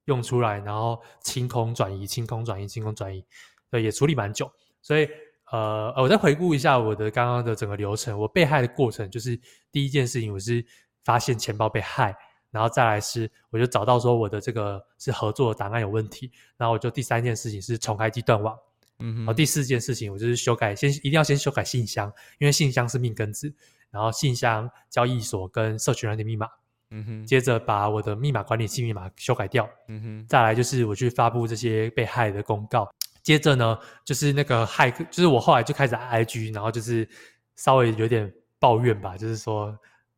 [0.05, 3.23] 用出来，然后清空转移，清空转移，清空转移，
[3.69, 4.51] 对，也处理蛮久。
[4.81, 5.07] 所以，
[5.51, 8.17] 呃，我再回顾一下我的刚刚的整个流程。
[8.19, 9.39] 我被害的过程就是
[9.71, 10.63] 第一件事情，我是
[11.03, 12.15] 发现钱包被害，
[12.51, 18.55] 然后再来是我就找到说我的这个是合作的档案有问题，然后我就第三件事情是重开机断网，
[18.99, 23.51] 嗯哼，然后第四件事情我就是修改，先一定要先修改信箱，因为信箱是命根子，
[23.89, 26.47] 然后信箱、交易所跟社群软体密码。
[26.95, 29.69] 嗯哼，接着把我的密码管理器密码修改掉。
[29.87, 32.89] 嗯哼，再来就是我去发布这些被害的公告。
[33.21, 37.07] 接着呢，就是那个骇客，就是我后来就开始 IG，然后就是
[37.55, 39.77] 稍微有点抱怨吧，就是说。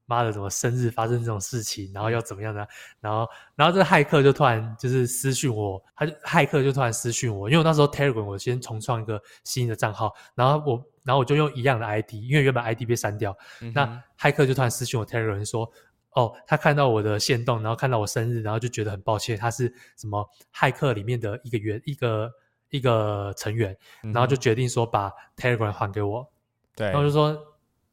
[0.10, 2.66] 妈的，怎么生日发生这种事情，然后要怎么样呢？
[3.02, 15.70] 然后，然后这个骇客就突然就是私讯我，他就骇客就突然私讯我，因为我那时候 Telegram 我先重创一个新的账号，然后我，然后我就用一样的 ID，因为原本 ID 被删掉，嗯、那骇客就突然私讯我 Telegram 说，
[16.18, 22.32] 哦，他看到我的线动，然后看到我生日，然后就觉得很抱歉，他是什么骇客里面的一个员，一个
[22.70, 26.28] 一个成员，然后就决定说把 Telegram 还给我，
[26.76, 27.38] 对，然后就说，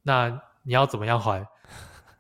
[0.02, 0.28] 那
[0.62, 1.46] 你要怎么样还？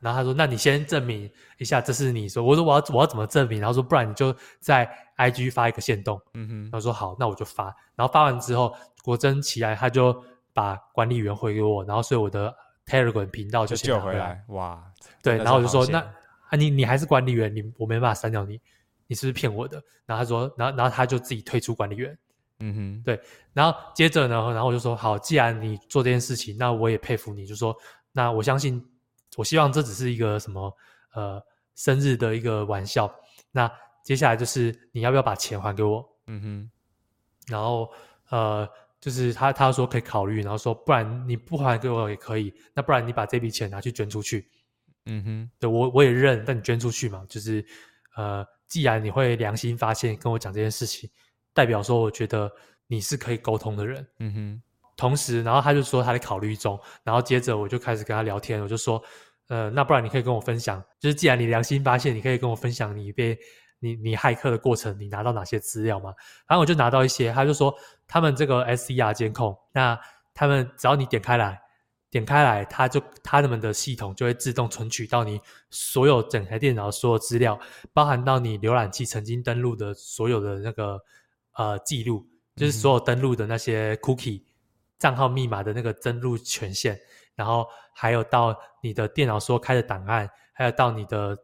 [0.00, 4.86] 然后他说：“那你先证明一下，这是你说。”我说：“我要我要怎么证明？”然后说：“不然你就在
[5.16, 6.70] IG 发一个线动。”嗯哼。
[6.70, 10.14] 他说：“好，那我就发。”然后发完之后，果真起来，他就
[10.52, 12.54] 把管理员回给我，然后所以我的
[12.86, 14.44] Telegram 频道就救回来。
[14.48, 14.84] 哇！
[15.22, 15.98] 对，然后我就说：“那
[16.48, 18.60] 啊，你你还是管理员，你我没办法删掉你，
[19.06, 22.16] 你是不是骗我的？”然后他说：“然后然后他就自己退出管理员。”
[22.60, 23.02] 嗯哼。
[23.04, 23.20] 对，
[23.52, 27.76] 然后接着呢，然后我就说：“好，既然你做这件事情，那我也佩服你。”就说
[28.12, 28.84] ：“那我相信。”
[29.36, 30.72] 我希望这只是一个什么
[31.12, 31.42] 呃
[31.74, 33.12] 生日的一个玩笑。
[33.50, 33.68] 那
[34.04, 36.08] 接下来就是你要不要把钱还给我？
[36.28, 36.70] 嗯哼。
[37.48, 37.90] 然后
[38.30, 38.68] 呃，
[39.04, 42.50] 就是他他说可以考虑，然后说不然你不还给我也可以。
[42.72, 44.48] 那不然你把这笔钱拿去捐出去。
[45.04, 45.50] 嗯哼。
[45.60, 47.62] 对，我我也认，但你捐出去嘛，就是
[48.16, 51.10] 呃，既然你会良心发现跟我讲这件事情，
[51.52, 52.50] 代表说我觉得
[52.86, 54.08] 你是可以沟通的人。
[54.20, 54.62] 嗯哼。
[54.96, 59.04] 同时，然后他就说他在考虑中，然后接着我就开始跟他聊天，我就说，
[59.48, 63.38] 呃，那不然你可以跟我分享，就是既然你良心发现，你可以跟我分享你被
[63.84, 66.14] 你你骇客的过程，你拿到哪些资料吗？
[66.48, 67.72] 然后我就拿到一些，他就说
[68.08, 70.00] 他们这个 SCR 监控，那
[70.32, 71.60] 他们只要你点开来，
[72.10, 75.38] 点开来，他就他们的系统就会自动存取到你
[75.70, 77.60] 所有整台电脑所有资料，
[77.92, 80.98] 包含到你浏览器曾经登录的所有的那个
[81.52, 84.40] 呃记录，就是所有登录的那些 cookie。
[84.40, 84.44] 嗯
[84.96, 86.98] 账号密码的那个登录权限，
[87.34, 91.36] 然后还有到你的电脑所开的档案，还有到你的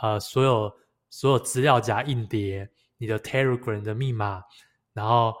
[0.00, 0.72] 呃所有
[1.10, 4.42] 所有资料夹硬碟，你的 Telegram 的密码，
[4.92, 5.34] 然后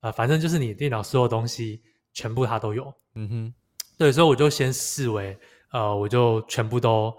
[0.00, 2.92] 呃反正就是你电脑所有东西全部它都有。
[3.14, 3.54] 嗯哼，
[3.98, 5.38] 对，所以我就先视为
[5.72, 7.14] 呃我就全部都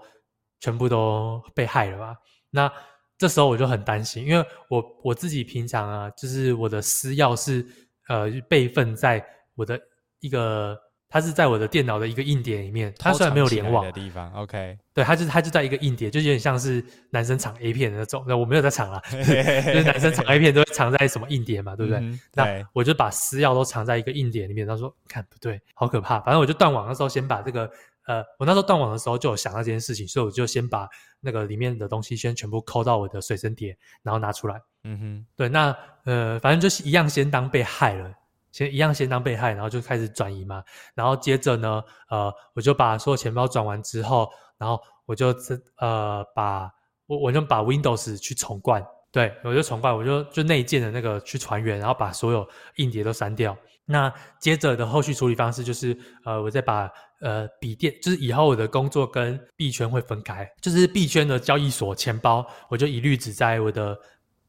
[0.60, 2.16] 全部都被害了吧。
[2.50, 2.72] 那
[3.18, 7.66] 这时候我就很担心，因为我我自己平常啊，就是我的私钥是
[8.08, 9.24] 呃备份在。
[9.54, 9.78] 我的
[10.20, 10.74] 一个，
[11.12, 18.24] 它是在我的电脑的一个硬碟里面，它虽然没有联网的地方，OK，对，它就它就在一个硬碟，就有点像是男生藏 A 片的那种。
[18.26, 22.00] 那我没有在藏啦， 就是男生藏 A 片都会藏在什么硬碟嘛，对不对？
[22.00, 24.66] 嗯、那我就把私钥都藏在一个硬碟里面。
[24.66, 27.70] 他说：“看不对，好可怕。”反正我就断网的时候，先把这个
[28.06, 30.88] 呃，我那时候断网的时候就有想到这件事情，所以我就先把
[31.20, 34.58] 那个里面的东西先全部抠到我的随身碟，然后拿出来。
[34.84, 38.10] 嗯哼，对，那呃，反正就是一样，先当被害了。
[38.52, 40.62] 先一样先当被害，然后就开始转移嘛。
[40.94, 45.34] 然后接着呢，呃，我就把所有钱包转完之后，然后我就
[45.78, 46.70] 呃把
[47.06, 53.56] 我我就把 Windows 去重灌，对，我就重灌，我就就内建的那个去传源，然后把所有硬碟都删掉。
[53.84, 56.88] 那接着的后续处理方式就是，呃，我再把
[57.20, 63.98] 呃笔电，就是以后我的工作跟币圈会分开，就是币圈的交易所钱包，我就一律只在我的。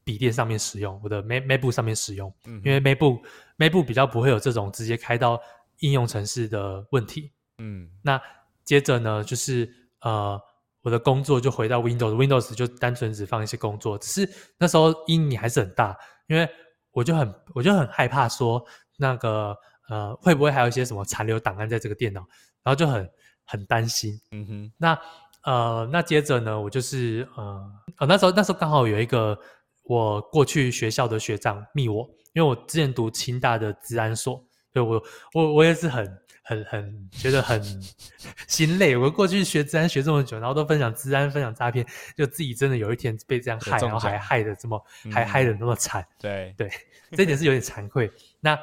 [0.06, 3.22] 笔电上面使用，我的 Mac MacBook 上面使用，嗯、因为 MacBook
[3.58, 5.40] MacBook 比较不会有这种直接开到
[5.78, 7.32] 应用程式的问题。
[7.58, 8.20] 嗯，那
[8.64, 10.40] 接着呢，就是呃，
[10.82, 16.48] 我的工作就回到 Windows，Windows 就单纯只放一些工作，只是那时候阴影还是很大，因为
[16.90, 18.64] 我就很我就很害怕说
[18.96, 19.56] 那个
[19.88, 22.20] 呃会不会还有一些什么残留档案在这个电脑，
[22.62, 23.08] 然后就很
[23.44, 24.20] 很担心。
[24.32, 24.98] 嗯哼，那
[25.44, 29.38] 呃那接着呢，我就是呃呃那时候那时候刚好有一个。
[29.84, 34.42] 我过去学校的学长密我，因为我之前读清大的治安所，
[34.72, 35.02] 所以我
[35.34, 37.62] 我我也是很很很觉得很
[38.48, 38.96] 心累。
[38.96, 46.06] 我过去学治安学这么久，然后都分享治安、分享诈骗，就自己真的有一天被这样害，然后还害得这么、嗯、还害得那么惨。
[46.18, 46.70] 对对，
[47.12, 48.10] 这一点是有点惭愧。
[48.40, 48.56] 那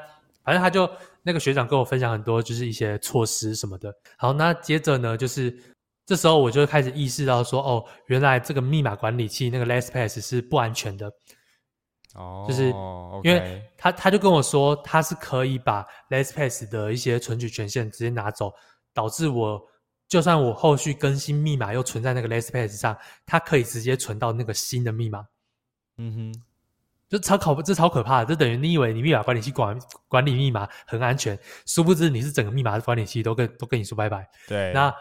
[0.44, 0.90] 反正他就
[1.22, 3.94] 那个学长跟我分享很多，就是一些措施什么的。
[4.18, 5.56] 好，那接着呢，就是。
[6.06, 11.10] 这时候我就开始意识到说，哦，原来这个密码管理器那个 LastPass 是不安全的。
[12.16, 12.66] 哦，就是
[13.24, 18.52] 因为他他就跟我说，他是可以把 LastPass 的一些存取权限直接拿走，
[18.94, 19.62] 导致我
[20.10, 25.24] 就算我后续更新密码又存在那个 LastPass 上，它可以直接存到那个新的密码。
[25.98, 26.44] 嗯哼，
[27.08, 34.28] 就超可这超可怕的，这等于你以为你密码管理器管管理密码很安全，殊不知你是整个密码管理器都跟都跟你说拜拜。
[34.50, 34.94] 对，那。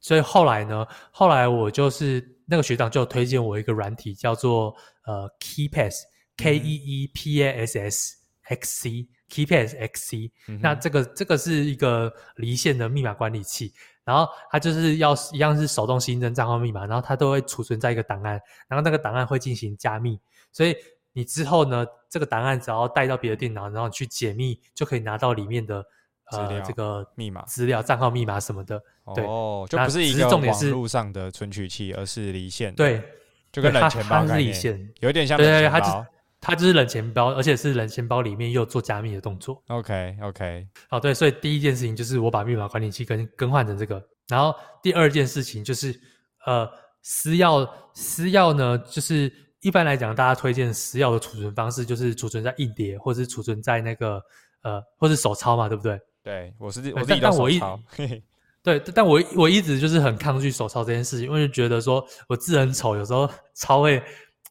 [0.00, 20.18] 所以后来呢，后来我就是那个学长就推荐我一个软体，叫做呃 KeePass，K E E P A S S X C KeyPass XC，嗯、那这个这个是一个离线的密码管理器，然后它就是要一样是手动新增账号密码，然后它都会储存在一个档案，然后那个档案会进行加密，
[20.50, 20.74] 所以
[21.12, 25.84] 你之后呢，这个档案只要带到别的电脑，然后去解密，就可以拿到里面的
[26.32, 28.82] 呃这个密码、资料、账号密码什么的。
[29.14, 32.74] 对哦，就不是一个网络上的存取器，而是离线。
[32.74, 33.02] 对，
[33.50, 35.78] 就跟冷钱包它是离线，有点像冷钱包。
[35.78, 36.06] 对对对
[36.40, 39.60] 它就是冷钱包，而且是冷钱包里面又做加密的动作。
[39.66, 44.00] OK OK，好，对，所以第一件事情就是我把密码管理器更更换成这个。
[44.28, 45.98] 然后第二件事情就是，
[46.46, 46.70] 呃，
[47.02, 54.22] 私钥私钥呢，就是一般来讲，大家推荐私钥的储存方式就是储存在硬碟，或者是储存在那个
[54.62, 55.98] 呃，或是手抄嘛，对不对？
[56.28, 57.80] 对，我是我自己都手抄。
[58.62, 64.02] 对，但我我一直就是很抗拒手抄这件事情，因为觉得说我字很丑，有时候抄会。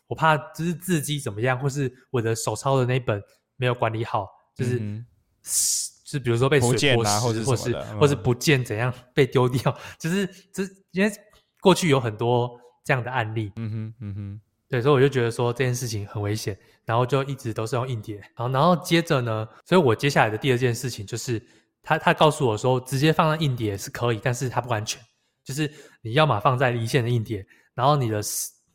[0.08, 3.22] 我怕就是字迹怎么样，或是我的手抄的那本
[3.58, 5.06] 没有管理好，就是、嗯、
[5.44, 11.12] 是比如说被水泼湿、啊，或是或是、嗯、或是不见怎样被丢掉， 就是这因为
[11.60, 21.46] 过去有很多这样的案例，嗯哼嗯哼，对，所以我就觉得说这件事情很危险，然后就一直都是用硬碟，然后然后接着呢，所以我接下来的第二件事情就是
[21.88, 25.02] 他他告诉我说，直接放在硬碟是可以，但是它不安全，
[25.44, 25.72] 就是
[26.02, 28.22] 你要么放在离线的硬碟，然后你的。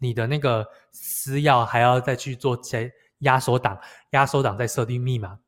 [0.03, 5.38] 你的那个私钥还要再去做些压缩档，压缩档再设定密码，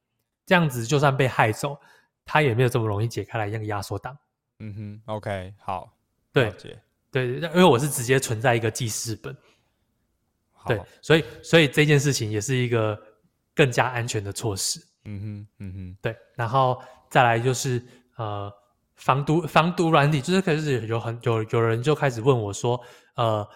[0.46, 1.76] 这样子就算被害走，
[2.24, 4.16] 它也没有这么容易解开来那个压缩档。
[4.60, 5.92] 嗯哼，OK，好，
[6.32, 6.54] 对，
[7.10, 9.36] 对，因为我是直接存在一个记事本，
[10.68, 12.96] 对，所以所以这件事情也是一个
[13.56, 14.78] 更加安全的措施。
[15.04, 16.80] 嗯哼，嗯哼，对，然后
[17.14, 17.80] 再来就是
[18.16, 18.52] 呃，
[18.96, 22.80] 防毒防毒软体，就是开始有很有有人就开始问我说，
[23.14, 23.46] 呃。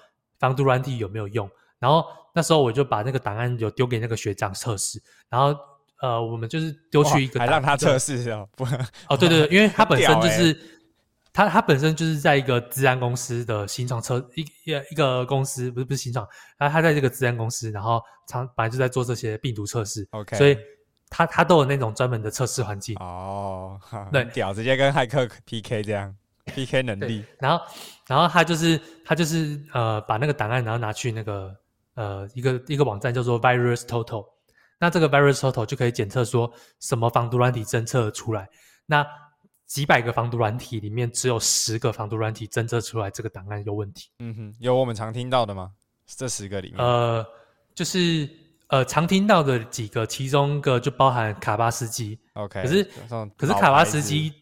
[0.41, 1.51] 防毒软体有没有用？
[1.81, 5.53] 然后那时候我就把那个档案有丢给那个学长测试，然后
[6.01, 8.65] 呃，我们就是丢去一个，还让他测试哦，不，
[9.09, 10.57] 哦，对对对， 因为他本身就是
[11.33, 16.25] 他他本身就是在一个治安公司的新创车一一一个公司，不是不是新创，
[16.57, 20.57] 然后他在这个治安公司，然后常本来就在做这些病毒测试，OK，所以
[21.11, 23.81] 他他都有那种专门的测试环境哦，
[24.13, 26.15] 对，屌，直接跟骇客 PK 这样。
[26.55, 27.63] PK 能力，然后，
[28.07, 31.55] 然后他就是他就是呃，把那个档案，然后拿去那个
[31.93, 34.27] 呃一个一个网站叫做 Virus Total，
[34.81, 38.49] 那这个 Virus Total 就可以检测说什么防毒软体侦测出来，
[38.87, 39.07] 那
[39.67, 44.09] 几百个防毒软体里面只有十个防毒软体侦测出来这个档案有问题。
[44.21, 45.71] 嗯哼，有我们常听到的吗？
[46.07, 46.79] 这十个里面？
[46.83, 47.23] 呃，
[47.75, 48.27] 就是
[48.69, 52.19] 呃常听到的几个，其中一个就包含卡巴斯基。
[52.35, 52.85] OK，可是
[53.37, 54.33] 可是卡巴斯基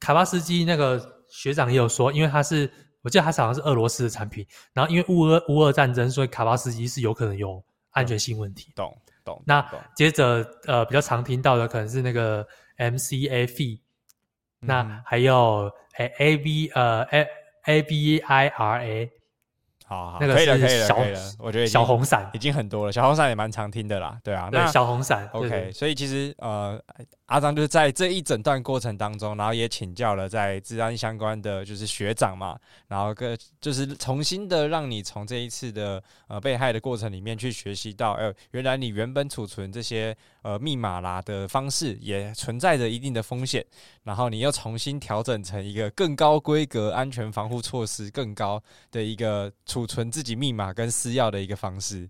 [0.00, 1.12] 卡巴斯基那个。
[1.30, 2.70] 学长也有说，因为他是，
[3.02, 8.70] 我记得他好像是俄罗斯的产品，然后因为乌俄乌俄战争，所以卡巴斯基是有可能有安全性问题。
[8.76, 9.42] 懂懂。
[9.44, 12.46] 那接着呃比较常听到的可能是那个
[12.76, 13.80] MCAFE，、
[14.60, 17.26] 嗯、那还有 A A B 呃 A
[17.64, 19.10] A B I R A。
[19.86, 21.20] 好，好，那个可以了，可以了，可以了。
[21.38, 24.48] 我觉得小红伞已经很多了，小红伞也蛮常听的啦，对啊。
[24.50, 25.28] 对，那小红伞。
[25.32, 26.80] OK，所以其实呃，
[27.26, 43.62] 阿张就是在这一整段过程当中，然后也请教了在治安相关的就是学长嘛，然后个就是重新的让你从这一次的呃被害的过程里面去学习到，呃，原来你原本储存这些呃密码啦的方式也存在着一定的风险，
[44.02, 52.08] 然后你又重新调整成一个更高规格、安全防护措施更高的一个储存自己密码跟私钥的一个方式。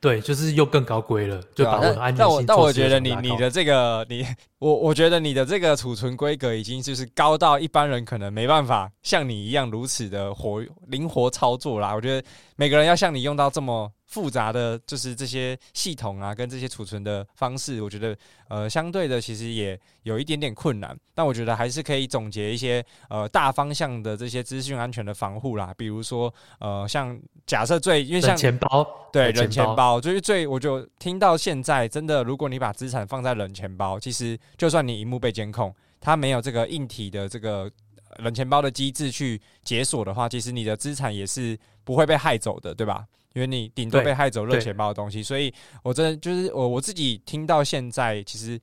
[0.00, 2.16] 对，就是又更高规了，就把我的安全性。
[2.16, 4.26] 但我但我觉得你你的这个你
[4.58, 11.94] 我我觉得你的这个储存规格已经就是高到一般人可能没办法像你一样如此的活灵活操作啦。
[11.94, 13.92] 我觉得每个人要像你用到这么。
[14.10, 18.16] 复杂的就是这些系统啊，跟这些储存的方式，我觉得
[18.48, 20.98] 呃相对的其实也有一点点困难。
[21.14, 37.70] 但我觉得还是可以总结一些呃大方向的这些资讯安全的防护啦，比如说呃像假设最因为像钱包，对冷钱包就是最我就听到现在真的，如果你把资产放在冷钱包，其实就算你荧幕被监控，它没有这个硬体的这个
[38.18, 43.06] 冷钱包的机制去解锁的话，其实你的资产也是不会被害走的，对吧？
[43.32, 48.60] 因为你顶多被害走热钱包的东西，所以我真的就是我我自己听到现在，其实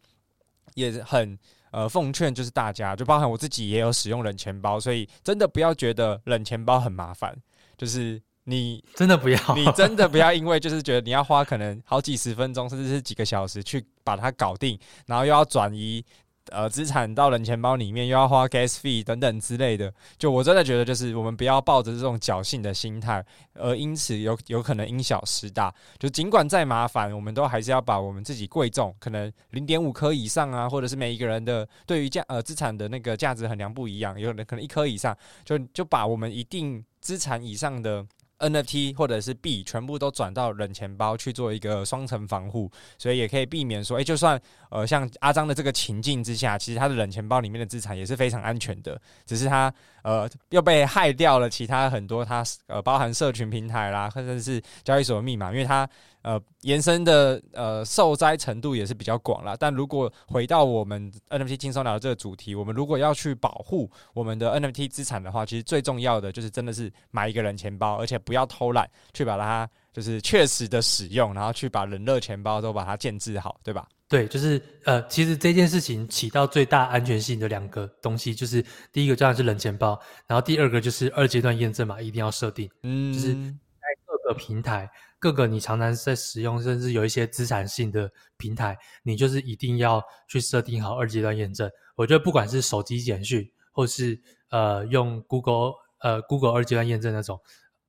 [0.75, 1.39] 也很
[1.71, 7.33] 呃奉劝，就是大家，就包含我自己也有使用冷钱包，所以真的不要觉得冷钱包很麻烦，
[7.77, 16.03] 就是你 真的不要，你真的不要因为就是觉得你要花可能好几十分钟，甚至是几个小时去把它搞定，然后又要转移
[16.51, 19.93] 呃资产到人钱包里面，又要花 gas fee 等等之类的。
[20.17, 23.23] 就我真的觉得，就是我们不要抱着这种侥幸的心态，
[23.53, 25.73] 而因此有有可能因小失大。
[25.99, 38.05] 就尽管再麻烦，我们都还是要把我们自己贵重，可能零点五颗以上啊，或者是每一个人的对于价呃资产的那个价值衡量不一样，有人可能一颗以上，就就把我们一定资产以上的。
[38.39, 49.73] NFT 或者是币全部都转到冷钱包去做一个双层防护，所以也可以避免说，哎、就算呃像阿张的这个情境之下，其实他的冷钱包里面的资产也是非常安全的，只是他
[50.03, 55.87] 呃又被害掉了其他很多他呃包含社群平台啦，或者是交易所密码，因为他。
[56.23, 59.55] 呃，延伸的呃受灾程度也是比较广啦。
[59.57, 73.87] 但如果回到我们 NFT 轻松聊的这个主题，我们如果要去保护我们的 NFT 资产的话，其实最重要的就是真的是买一个人钱包，而且不要偷懒去把它就是确实的使用，然后去把冷热钱包都把它建置好，对吧？
[74.09, 84.89] 对，就是呃，其实这件事情起到最大安全性的两个东西，就是第一个当然是冷钱包，然后第二个就是二阶段验证码一定要设定，嗯，就是在各个平台。
[85.19, 91.69] 各个你常常在使用，甚至有一些资产性的平台，你就是一定要去设定好二阶段验证。
[91.95, 97.39] 我觉得不管是手机简讯，或是呃用 Google 呃 Google 二阶段验证那种，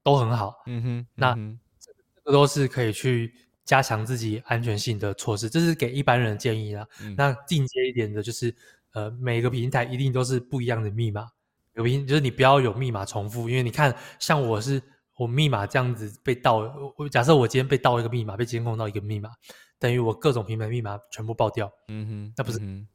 [0.02, 0.54] 都很好。
[0.66, 1.92] 嗯哼，那这
[2.24, 5.50] 个都是可以去加强自己安全性的措施。
[5.50, 6.86] 这是给一般人的建议啦。
[7.02, 8.56] 嗯、那进阶一点的就是，
[8.94, 11.28] 呃，每个平台一定都是不一样的密码，
[11.74, 14.82] 有平就是你不要有密码重复，因为你看，像我是。
[15.18, 16.58] 我密码这样子被盗，
[16.96, 19.30] 我假设我今天被盗一个密码，被监控到一个密码，
[19.76, 21.68] 等于我各种平台密码全部爆掉。
[21.88, 22.86] 嗯哼，那不是，嗯、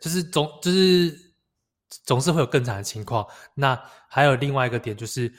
[0.00, 1.14] 就是总就是
[2.04, 3.26] 总是会有更惨的情况。
[3.54, 3.78] 那
[4.08, 5.30] 还有另外一个点就是，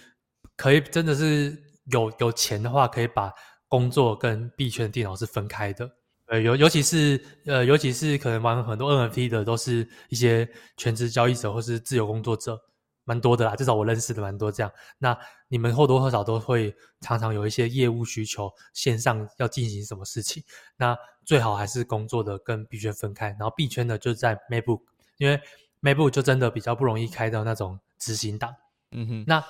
[0.55, 3.33] 可以真的是有有钱的话，可以把
[3.67, 5.89] 工作跟币圈电脑是分开的。
[6.27, 10.47] 呃，尤尤其是呃，尤其是可能玩很多 NFT 的，都是一些
[10.77, 12.61] 全职交易者或是自由工作者。
[13.07, 14.71] 蛮多的啦，至少我认识的蛮多这样。
[14.97, 15.15] 那
[15.55, 20.43] 你们或多或少都会常常有一些业务需求，线上要进行什么事情，
[20.75, 23.27] 那最好还是工作的跟币圈分开。
[23.39, 24.81] 然后币圈的就在 MacBook，
[25.15, 25.39] 因为
[25.81, 28.53] MacBook 就真的比较不容易开到那种执行档。
[28.91, 29.41] 嗯哼，那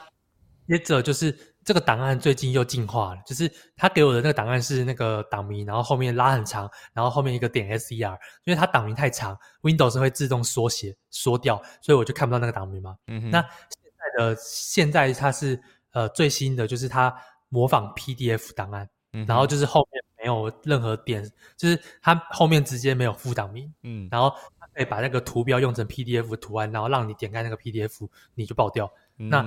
[0.67, 1.35] 接着就是。
[1.65, 12.95] 这个档案最近又进化了，就是他给我的那个档案是那个档名，然后后面拉很长，然后后面一个点 ser，因为它档名太长，Windows 会自动缩写缩掉，所以我就看不到那个档名嘛。
[13.07, 13.31] 嗯哼。
[13.31, 15.59] 那现在的现在它是
[15.95, 17.15] 呃最新的，就是它
[17.47, 21.23] 模仿 PDF 档案，嗯，然后就是后面没有任何点，
[21.55, 24.29] 就是它后面直接没有副档名，嗯，然后
[24.59, 28.91] 它可以把那个图标用成 PDF 图案，然后让你点开那个 PDF，你就爆掉。
[29.17, 29.41] 嗯、那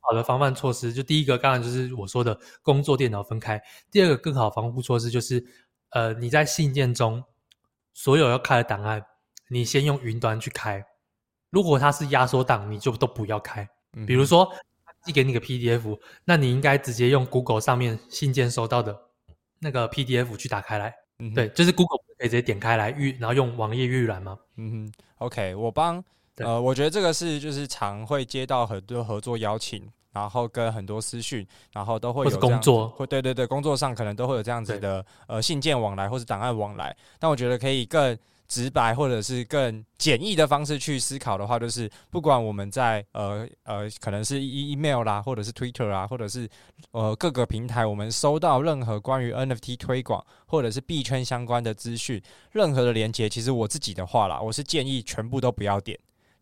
[0.00, 3.60] 好的防范措施，就第一个，当然就是我说的工作电脑分开。
[3.90, 5.44] 第二个更好的防护措施就是，
[5.90, 7.24] 呃，你在信件中
[7.92, 9.04] 所有要开的档案，
[9.48, 10.84] 你先用云端去开。
[11.50, 13.68] 如果它是压缩档，你就都不要开。
[14.06, 14.58] 比如说，他
[15.04, 18.98] 寄给你个 PDF，那你应该直接用 Google 上面信件收到的
[19.60, 20.94] 那个 PDF 去打开来。
[21.18, 24.36] 嗯，对，就是 Google 可以直接点开来预，然后用网页预览吗？
[24.56, 26.02] 嗯哼，OK，我帮。
[26.38, 36.96] 呃，我觉得这个是就是常会接到很多合作邀请，然后跟很多私讯，然后都会有工作，会对对对，工作上可能都会有这样子的呃信件往来或是档案往来。
[37.20, 46.48] 但我觉得可以更直白或者是更简易的方式去思考的话，就是不管我们在呃呃可能是 email 啦，或者是 Twitter 啦，或者是
[46.90, 52.22] 呃各个平台，我们收到任何关于 NFT 推广或者是币圈相关的资讯，
[52.52, 55.98] 任何的连接，其实我自己的话啦，我是建议全部都不要点。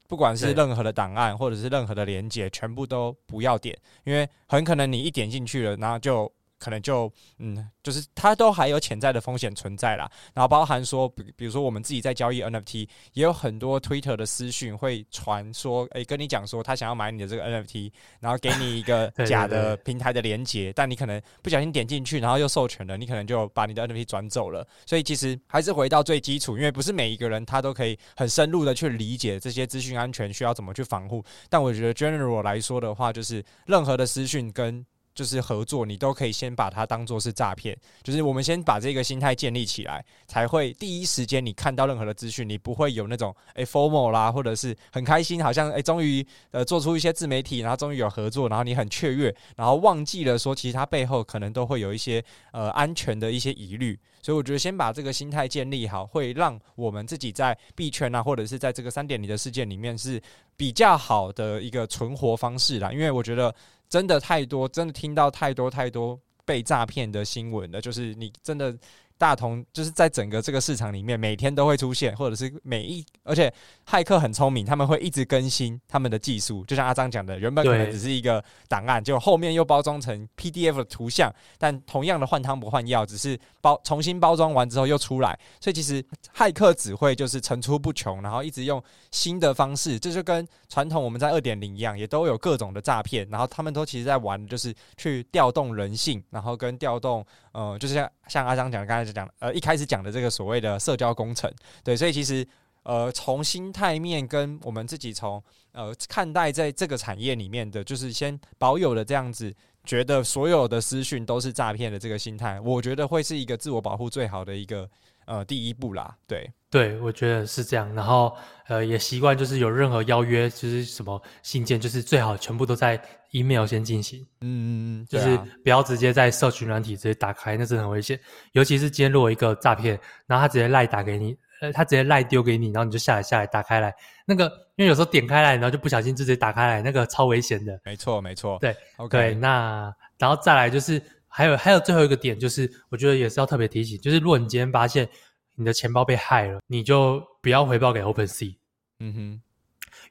[0.08, 6.30] 不管是任何的档案，或者是任何的连接，全部都不要点，因为很可能你一点进去了，然后就。
[6.62, 10.08] 可能就嗯，就是它都还有潜在的风险存在啦。
[10.32, 17.90] 然后包含说，比比如说我们自己在交易 NFT，也有很多 Twitter 的私讯会传说，诶，跟你讲说他想要买你的这个 NFT，
[18.20, 24.64] 然后给你一个 假的平台的连接，但你可能不小心点进去，然后又授权了，你可能就把你的 NFT 转走了。
[24.86, 31.24] 所以其实还是回到最基础，因为不是每一个人他都可以很深入的去理解这些资讯安全需要怎么去防护。
[31.48, 34.84] 但我觉得 general 来说的话，就是任何的私讯跟
[35.14, 37.76] 就是合作，你都可以先把它当做是诈骗。
[38.02, 53.98] 就是我们先把这个心态建立起来，才会第一时间你看到任何的资讯，你不会有那种诶 formal 啦，或者是很开心，好像诶终于呃做出一些自媒体，然后终于有合作，然后你很雀跃，然后忘记了说其实它背后可能都会有一些呃安全的一些疑虑。
[54.22, 60.22] 所以我觉得先把这个心态建立好，会让我们自己在币圈啊，或者是在这个三点零的世界里面是
[60.56, 62.92] 比较好的一个存活方式啦。
[62.92, 63.54] 因为我觉得。
[63.92, 67.78] 真的太多，真的听到太多太多被诈骗的新闻了。
[67.78, 68.74] 就是你真的
[69.22, 73.54] 大同就是在整个这个市场里面，每天都会出现，或者是每一，而且
[73.88, 76.64] 骇客很聪明，他们会一直更新他们的技术。
[76.64, 85.38] 就像阿张讲的，原本可能只是一个档案，就后面又包装成 PDF 的图像，但同样的换汤不换药，只是包重新包装完之后又出来。
[85.60, 86.04] 所以其实
[86.36, 97.24] 骇客只会就是层出不穷，然后一直用新的方式，这就跟传统我们在二点零一样，也都有各种的诈骗，然后他们都其实在玩，就是去调动人性，然后跟调动。
[97.52, 101.52] 呃，就是像像阿张讲的，刚才讲，呃，一开始讲的这个所谓的社交工程，
[101.84, 102.46] 对，所以其实
[102.82, 105.42] 呃，从心态面跟我们自己从
[105.72, 109.54] 呃看待在这个产业里面的，就是先保有了这样子，
[109.84, 114.88] 觉得所有的私讯都是诈骗的这个心态，我觉得会是一个自我保护最好的一个。
[115.24, 117.94] 呃，第一步啦，对对，我觉得是这样。
[117.94, 118.34] 然后，
[118.66, 122.98] 呃，也习惯就是有任何邀约，就是什么信件，就是最好全部都在
[123.32, 124.26] email 先进行。
[124.40, 128.18] 嗯嗯嗯，就是不要直接在社群软体直接打开，那真的很危险。
[128.52, 133.94] 尤其是今天如果一个诈骗，然后他直接赖打给你，呃，他直接赖丢给你，然后你就下来下来打开来，
[134.26, 134.46] 那个
[134.76, 137.78] 因为有时候点开来，然后就不小心直接打开来，那个超危险的。
[137.84, 138.74] 没错没错，对
[139.10, 141.02] 对，那然后再来就是。
[141.34, 145.08] 还有还有最后一个点，就是我觉得也是要特别提醒，就是如果你今天发现
[145.54, 148.56] 你的钱包被害了，你就不要回报给 OpenSea。
[149.00, 149.42] 嗯哼，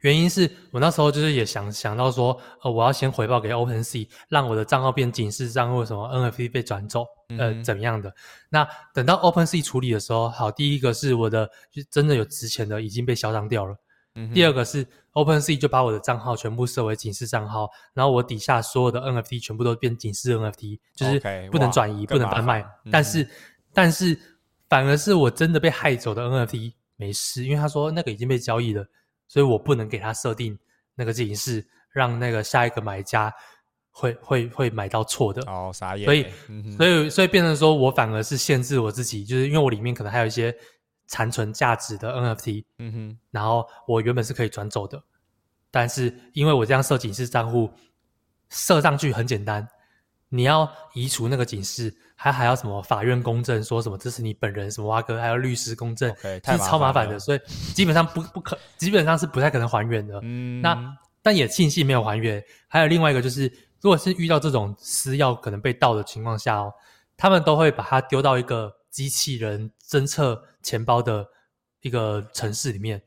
[0.02, 7.06] 原因是我那时候就是也想想到说，呃，我要先回报给 OpenSea，让我的账号变警示账户，什么 NFT 被转走，
[7.38, 8.14] 呃，嗯、怎么样的？
[8.50, 13.76] 那等到 OpenSea 处理的时候，好，第一个是我的就真的有值钱的已经被销赃掉了。
[14.16, 22.62] 嗯、第二个是 OpenSea 就把我的账号全部设为警示账号，然后我底下所有的 NFT 全部都变警示 NFT，就是不能转移、不能贩卖。
[22.84, 23.26] 嗯、但是，
[23.74, 24.20] 但是
[24.72, 28.84] 反而是我真的被害走的 NFT 没事，因为他说那个已经被交易了，
[29.28, 30.58] 所以我不能给他设定
[30.96, 33.34] 那个警示，让那个下一个买家
[33.90, 35.42] 会会会买到错的。
[35.52, 36.06] 哦，傻眼。
[36.06, 40.56] 所以，嗯、所以，所以变成说我反而是限制我自己，就是因为我里面可能还有一些。
[41.08, 45.04] 残存价值的 NFT，嗯哼，然后我原本是可以转走的，
[45.70, 47.70] 但是因为我这样设警示账户
[48.48, 49.68] 设上去很简单，
[50.30, 57.40] 你要移除那个警示，还还要什么法院公证，说什么这是你本人，什么挖哥，还要律师公证，是超麻烦的，所以
[57.74, 60.20] 基本上不不可，基本上是不太可能还原的。
[60.24, 60.78] 嗯，那
[61.22, 62.44] 但也庆幸没有还原。
[62.68, 63.52] 还有另外一个就是，
[63.82, 66.72] 如果是遇到这种私钥可能被盗的情况下哦，
[67.18, 68.72] 他们都会把它丢到一个。
[68.92, 71.26] 机器人侦测钱包的
[71.80, 73.02] 一个城市里面，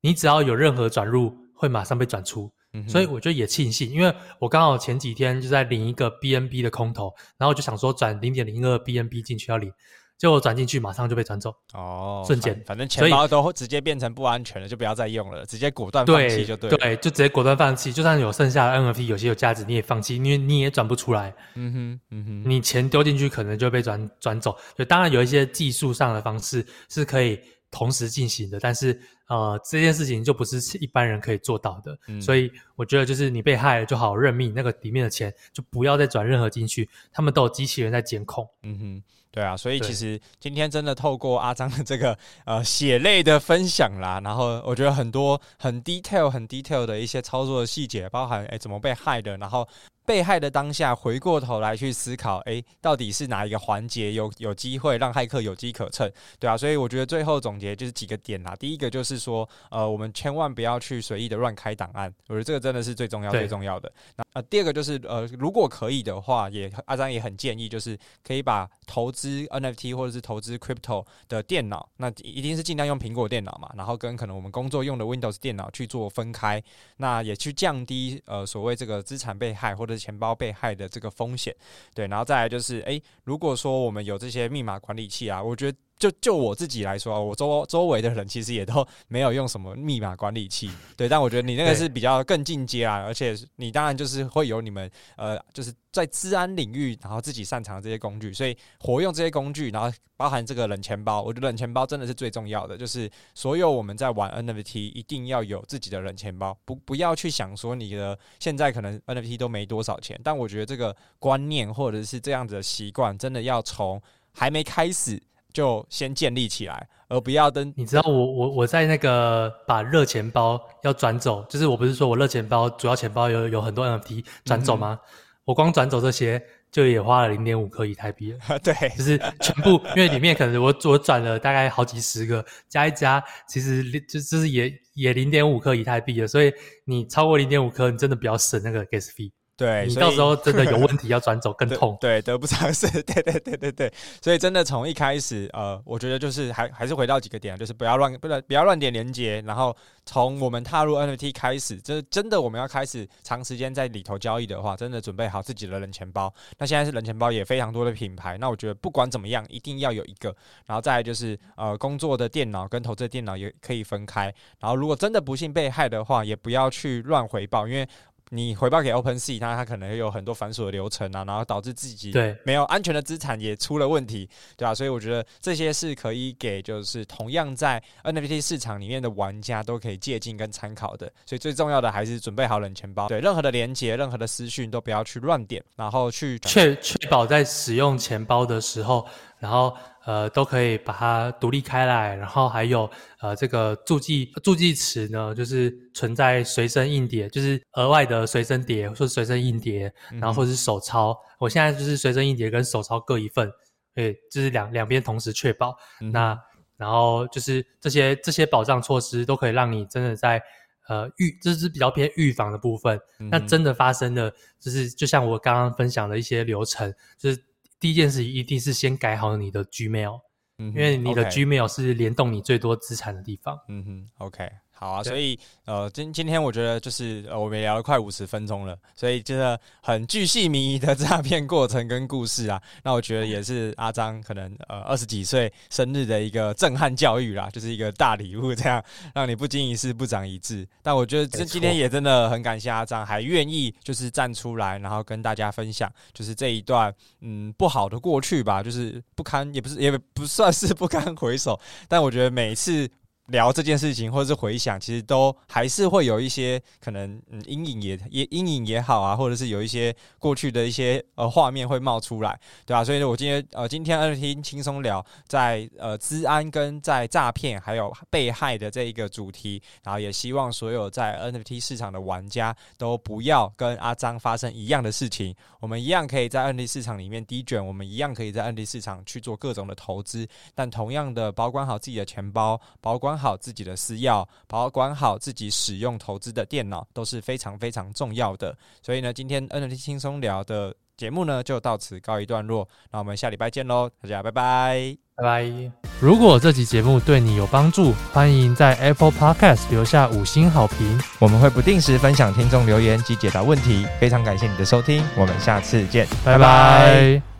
[0.00, 2.50] 你只要有任何转入，会马上被转出。
[2.72, 9.72] 嗯、所以我觉得也庆幸，因为我刚好前几天就在领一个 BNB 的空投，然后我就想说转零点零二 BNB 进去要领。
[10.18, 16.76] 结果转进去，马上就被转走哦，瞬间，反正钱包都会直接变成不安全了，就不要再用了，直接果断放弃就对了。
[16.76, 21.34] 对，就直接果断放弃，就算有剩下的 NFT 有些有价值，你也放弃，因为你也转不出来。
[21.56, 24.56] 嗯哼，嗯哼，你钱丢进去可能就被转转走。
[24.78, 27.40] 就当然有一些技术上的方式是可以
[27.72, 28.96] 同时进行的，但是
[29.26, 31.98] 呃，这件事情就不是一般人可以做到的。
[32.06, 38.46] 嗯、所以我觉得就是你被害了就好好认命，那个里面的钱就不要再转任何进去，他们都有机器人在监控。
[38.62, 39.02] 嗯哼。
[39.32, 49.66] 对啊，所以其实今天真的透过阿张的这个呃血泪的分享啦，然后我觉得很多很 detail 很 detail 的一些操作的细节，包含诶怎么被害的，然后。
[50.04, 56.10] 被害的当下，回过头来去思考，诶，到底是哪一个环节有有机会让骇客有机可乘？
[56.40, 58.54] 对啊，所以我觉得最后总结就是几个点啦。
[58.56, 63.92] 第一个就是说，呃，我们千万不要去随意的乱开档案，我觉得这个真的是最重要、最重要的。
[64.16, 67.96] 那呃，第二个就是，呃，如果可以的话，也阿张也很建议，就是
[68.26, 76.60] 可以把投资 NFT 或者是投资 Crypto 的电脑，那一定是尽量用苹果电脑嘛，然后跟可能我们工作用的 Windows 电脑去做分开，
[76.96, 79.92] 那也去降低呃所谓这个资产被害或者。
[80.02, 81.54] 钱包被害的这个风险，
[81.94, 85.78] 对，然后再来就是，诶，如果说我们有这些密码管理器啊，我觉得。
[86.02, 91.08] 就就我自己来说，我周周围的人其实也都 没有用什么密码管理器，对。
[91.08, 115.22] 但我觉得你那个是比较更进阶啊，而且你当然就是会有你们呃，就是在治安领域，然后自己擅长的这些工具，所以活用这些工具，然后包含这个冷钱包，我觉得冷钱包真的是最重要的，就是所有我们在玩 NFT 一定要有自己的冷钱包，不不要去想说你的现在可能 NFT 都没多少钱，但我觉得这个观念或者是这样子的习惯，真的要从还没开始。
[115.52, 117.72] 就先建立起来，而不要等。
[117.76, 124.98] 你知道我我我在那个把热钱包要转走，就是我不是说我热钱包主要钱包有有很多 NFT 转走吗？
[125.00, 125.08] 嗯、
[125.44, 128.38] 我光转走这些就也花了零点五颗以太币了。
[128.64, 136.26] 对，就是全部，因为里面可能我我转了大概好几十个，加一加，其实就就是也也零点五颗以太币了。
[136.26, 136.52] 所以
[136.86, 139.30] 你超过零点五颗，你真的不要省那个 gas fee。
[139.62, 141.96] 对，你到时候真的有问题要转走更 痛。
[142.00, 142.90] 对，对，得不偿失。
[143.02, 156.32] 对对对对对，所以真的从一开始，呃，我觉得就是还还是回到几个点，就是不要乱不不要乱点连接，然后从我们踏入 NFT 开始，就是真的我们要开始长时间在里头交易的话，真的准备好自己的冷钱包。
[156.58, 160.34] 那现在是冷钱包也非常多的品牌，那我觉得不管怎么样，一定要有一个。
[160.66, 164.24] 然后再来就是呃，工作的电脑跟投资的电脑也可以分开。
[164.58, 167.88] 然后如果真的不幸被害的话，也不要去乱回报，因为。
[168.34, 174.26] 你回报给 OpenSea，它它可能有很多繁琐的流程啊，然后导致自己对没有安全的资产也出了问题，
[174.56, 174.74] 对吧、啊？
[174.74, 181.12] 所以我觉得这些是可以给就是同样在 NFT 市场里面的玩家都可以借鉴跟参考的。
[181.26, 189.06] 所以最重要的还是准备好冷钱包，对任何的连接、任何的私讯都不要去乱点，然后去确确保在使用钱包的时候，
[189.38, 189.76] 然后。
[190.04, 192.90] 呃，都可以把它独立开来，然后还有
[193.20, 201.12] 呃，这个助记助记词呢，就是存在随身硬碟，就是额外的随身碟或者随身硬碟，然后或者是手抄。
[201.12, 203.48] 嗯、我现在就是随身硬碟跟手抄各一份，
[203.94, 205.76] 对，就是两两边同时确保。
[206.00, 206.36] 嗯、那
[206.76, 210.42] 然后就是这些这些保障措施都可以让你真的在
[210.88, 212.98] 呃预，这是比较偏预防的部分。
[213.20, 217.44] 嗯、那真的发生的，就是就像我刚刚分享的一些流程，就是。
[217.82, 220.20] 第一件事一定是先改好你的 Gmail，
[220.58, 223.58] 嗯，因为你的 Gmail 是联动你最多资产的地方。
[223.68, 224.48] 嗯哼，OK。
[224.82, 238.82] 好啊，所以呃，今今天我觉得就是呃，我们也聊了快五十分钟了，所以真的很巨细靡遗的诈骗过程跟故事啊，那我觉得也是阿张可能呃二十几岁生日的一个震撼教育啦，就是一个大礼物，这样
[239.14, 240.66] 让你不经一事不长一智。
[240.82, 251.56] 但我觉得这今天也真的很感谢阿张，还愿意就是站出来，然后跟大家分享，就是这一段嗯不好的过去吧，就是不堪也不是也不算是不堪回首，
[251.86, 252.90] 但我觉得每一次。
[253.26, 262.84] 聊这件事情，或者是回想，其实都还是会有一些可能，嗯，阴影也也阴影也好啊，或者是有一些过去的一些呃画面会冒出来，对吧、啊？
[262.84, 283.12] 所以呢，我今天呃今天 NFT 轻松聊在呃治安跟在诈骗还有被害的这一个主题，然后也希望所有在 NFT 市场的玩家都不要跟阿张发生一样的事情，我们一样可以在 NFT 市场里面低卷，我们一样可以在 NFT 市场去做各种的投资，但同样的保管好自己的钱包，保管。
[283.22, 288.56] 好自己的私钥，保管好自己使用投资的电脑都是非常非常重要的。
[288.82, 292.68] 所以呢，今天 NFT 轻松聊的节目呢就到此告一段落。
[292.90, 295.72] 那我们下礼拜见喽，大家拜拜拜拜。
[296.00, 301.00] 如果这集节目对你有帮助，欢迎在 Apple Podcast 留下五星好评。
[301.20, 303.86] 我们会不定时分享听众留言及解答问题。
[304.00, 306.38] 非常感谢你的收听，我们下次见，拜拜。
[306.38, 307.31] 拜拜。